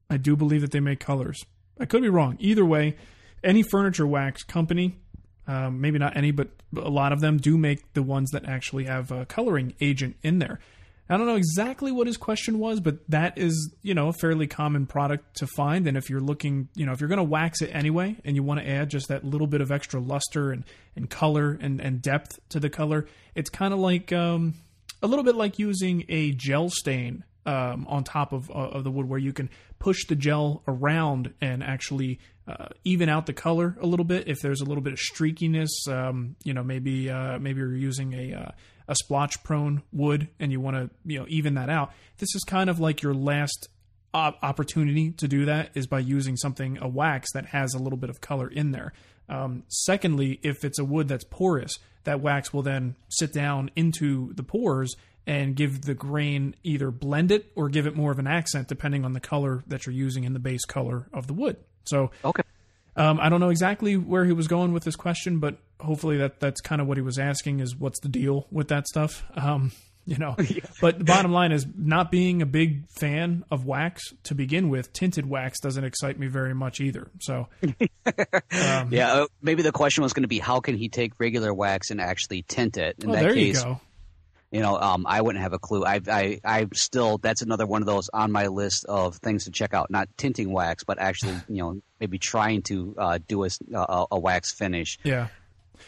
[0.09, 1.45] I do believe that they make colors.
[1.81, 2.37] I could be wrong.
[2.39, 2.97] Either way,
[3.43, 4.97] any furniture wax company,
[5.49, 8.85] um, maybe not any, but a lot of them do make the ones that actually
[8.85, 10.61] have a coloring agent in there.
[11.09, 14.47] I don't know exactly what his question was, but that is, you know, a fairly
[14.47, 15.89] common product to find.
[15.89, 18.45] And if you're looking, you know, if you're going to wax it anyway and you
[18.45, 20.63] want to add just that little bit of extra luster and,
[20.95, 24.55] and color and, and depth to the color, it's kind of like um,
[25.03, 28.91] a little bit like using a gel stain um, on top of, uh, of the
[28.91, 33.77] wood where you can push the gel around and actually uh, even out the color
[33.81, 35.71] a little bit if there's a little bit of streakiness.
[35.89, 38.51] Um, you know maybe uh, maybe you're using a uh,
[38.89, 41.93] a splotch prone wood and you want to you know even that out.
[42.19, 43.69] This is kind of like your last
[44.13, 47.99] op- opportunity to do that is by using something a wax that has a little
[47.99, 48.93] bit of color in there.
[49.29, 54.33] Um, secondly if it's a wood that's porous that wax will then sit down into
[54.35, 54.97] the pores
[55.31, 59.05] and give the grain either blend it or give it more of an accent depending
[59.05, 62.43] on the color that you're using in the base color of the wood so okay.
[62.97, 66.41] um, I don't know exactly where he was going with this question, but hopefully that
[66.41, 69.25] that's kind of what he was asking is what's the deal with that stuff.
[69.37, 69.73] Um,
[70.07, 70.37] you know,
[70.81, 74.93] but the bottom line is not being a big fan of wax to begin with.
[74.93, 77.11] Tinted wax doesn't excite me very much either.
[77.21, 81.13] So um, Yeah, uh, maybe the question was going to be how can he take
[81.19, 82.97] regular wax and actually tint it?
[83.03, 83.81] In oh, that there case, you go.
[84.51, 85.85] You know, um, I wouldn't have a clue.
[85.85, 89.53] I, I, I still, that's another one of those on my list of things to
[89.53, 89.91] check out.
[89.91, 94.19] Not tinting wax, but actually, you know, maybe trying to uh, do a, a, a
[94.19, 94.99] wax finish.
[95.05, 95.29] Yeah.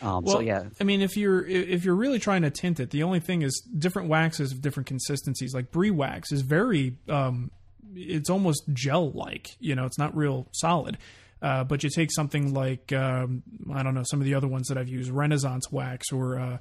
[0.00, 2.90] Um, well, so yeah, I mean, if you're if you're really trying to tint it,
[2.90, 5.54] the only thing is different waxes of different consistencies.
[5.54, 7.50] Like Briwax is very, um,
[7.94, 9.48] it's almost gel like.
[9.60, 10.98] You know, it's not real solid.
[11.42, 13.42] Uh, but you take something like um,
[13.72, 16.58] I don't know some of the other ones that I've used, Renaissance wax or uh,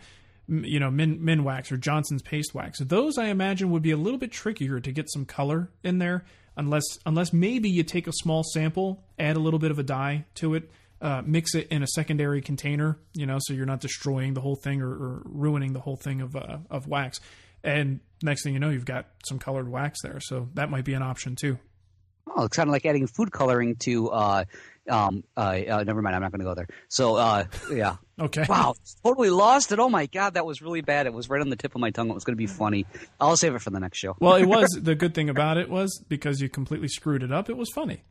[0.52, 2.80] you know Min Minwax or Johnson's paste wax.
[2.80, 6.26] Those I imagine would be a little bit trickier to get some color in there,
[6.58, 10.26] unless unless maybe you take a small sample, add a little bit of a dye
[10.36, 10.70] to it.
[11.02, 14.56] Uh, mix it in a secondary container, you know, so you're not destroying the whole
[14.56, 17.20] thing or, or ruining the whole thing of uh, of wax.
[17.64, 20.94] And next thing you know, you've got some colored wax there, so that might be
[20.94, 21.58] an option too.
[22.36, 24.10] Oh, it's kind of like adding food coloring to.
[24.10, 24.44] Uh,
[24.90, 26.16] um, uh, uh, never mind.
[26.16, 26.68] I'm not going to go there.
[26.88, 27.98] So, uh, yeah.
[28.22, 28.46] Okay.
[28.48, 29.80] Wow, totally lost it.
[29.80, 31.08] Oh my god, that was really bad.
[31.08, 32.12] It was right on the tip of my tongue.
[32.12, 32.86] It was going to be funny.
[33.20, 34.16] I'll save it for the next show.
[34.20, 37.50] Well, it was the good thing about it was because you completely screwed it up.
[37.50, 38.04] It was funny.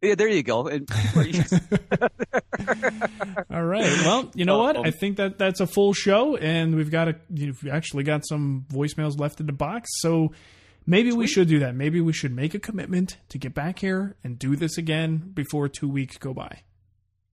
[0.00, 0.68] Yeah, there you go.
[0.68, 0.88] And
[3.50, 3.90] All right.
[4.04, 4.76] Well, you know uh, what?
[4.76, 8.24] Um, I think that that's a full show, and we've got a you've actually got
[8.28, 9.90] some voicemails left in the box.
[9.94, 10.30] So
[10.86, 11.74] maybe we should do that.
[11.74, 15.68] Maybe we should make a commitment to get back here and do this again before
[15.68, 16.60] two weeks go by.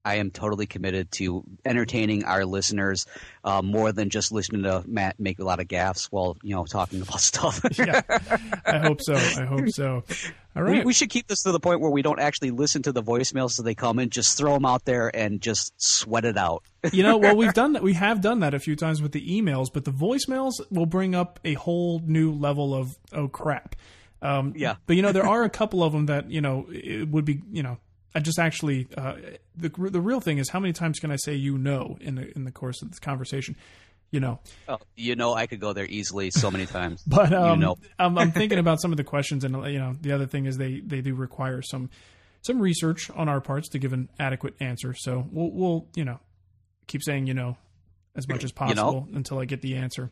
[0.06, 3.06] I am totally committed to entertaining our listeners
[3.42, 6.64] uh, more than just listening to Matt make a lot of gaffes while you know
[6.64, 7.60] talking about stuff.
[7.76, 8.00] Yeah,
[8.64, 9.14] I hope so.
[9.14, 10.04] I hope so.
[10.54, 12.82] All right, We, we should keep this to the point where we don't actually listen
[12.82, 14.08] to the voicemails so they come in.
[14.10, 16.62] Just throw them out there and just sweat it out.
[16.92, 17.82] you know, well, we've done that.
[17.82, 21.14] We have done that a few times with the emails, but the voicemails will bring
[21.16, 23.74] up a whole new level of oh crap.
[24.22, 24.76] Um, Yeah.
[24.86, 27.42] But you know, there are a couple of them that you know it would be
[27.52, 27.78] you know.
[28.16, 29.16] I just actually uh,
[29.54, 32.34] the the real thing is how many times can I say you know in the
[32.34, 33.56] in the course of this conversation,
[34.10, 34.40] you know.
[34.66, 37.02] Oh, you know, I could go there easily so many times.
[37.06, 39.96] But um, you know, I'm, I'm thinking about some of the questions, and you know,
[40.00, 41.90] the other thing is they they do require some
[42.40, 44.94] some research on our parts to give an adequate answer.
[44.94, 46.18] So we'll we'll you know
[46.86, 47.58] keep saying you know
[48.14, 48.82] as much as You know?
[48.82, 50.10] possible until I get the answer.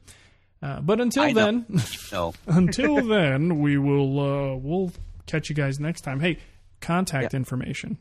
[0.63, 1.65] Uh, but until I then,
[2.13, 2.35] no.
[2.47, 4.93] until then, we will uh, we'll
[5.27, 6.21] catch you guys next time.
[6.21, 6.39] Hey,
[6.85, 7.99] contact information.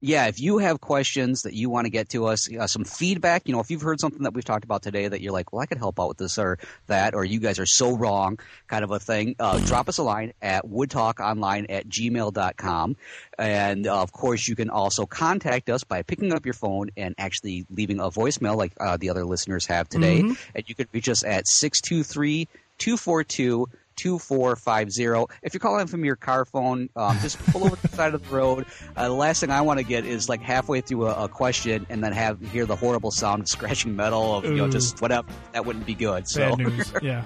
[0.00, 3.48] yeah, if you have questions that you want to get to us, uh, some feedback,
[3.48, 5.60] you know, if you've heard something that we've talked about today that you're like, well,
[5.60, 8.38] I could help out with this or that, or you guys are so wrong,
[8.68, 12.96] kind of a thing, uh, drop us a line at woodtalkonline at gmail.com.
[13.38, 17.16] And uh, of course, you can also contact us by picking up your phone and
[17.18, 20.20] actually leaving a voicemail like uh, the other listeners have today.
[20.20, 22.46] And you can reach us at 623
[22.78, 23.66] 242
[23.98, 25.36] 2450.
[25.42, 28.26] If you're calling from your car phone, um, just pull over to the side of
[28.26, 28.66] the road.
[28.96, 31.86] Uh, the last thing I want to get is like halfway through a, a question
[31.90, 35.28] and then have hear the horrible sound of scratching metal of you know just whatever.
[35.52, 36.28] That wouldn't be good.
[36.28, 36.92] So, Bad news.
[37.02, 37.24] Yeah.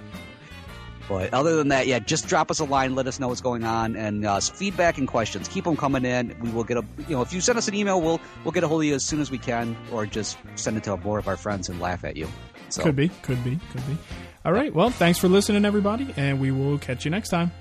[1.08, 3.64] but other than that, yeah, just drop us a line, let us know what's going
[3.64, 5.48] on, and uh, feedback and questions.
[5.48, 6.36] Keep them coming in.
[6.40, 8.64] We will get a you know if you send us an email, we'll we'll get
[8.64, 11.18] a hold of you as soon as we can, or just send it to more
[11.18, 12.28] of our friends and laugh at you.
[12.68, 12.82] So.
[12.82, 13.98] Could be, could be, could be.
[14.44, 14.74] All right.
[14.74, 17.52] Well, thanks for listening, everybody, and we will catch you next time.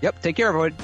[0.00, 0.22] Yep.
[0.22, 0.74] Take care, everyone.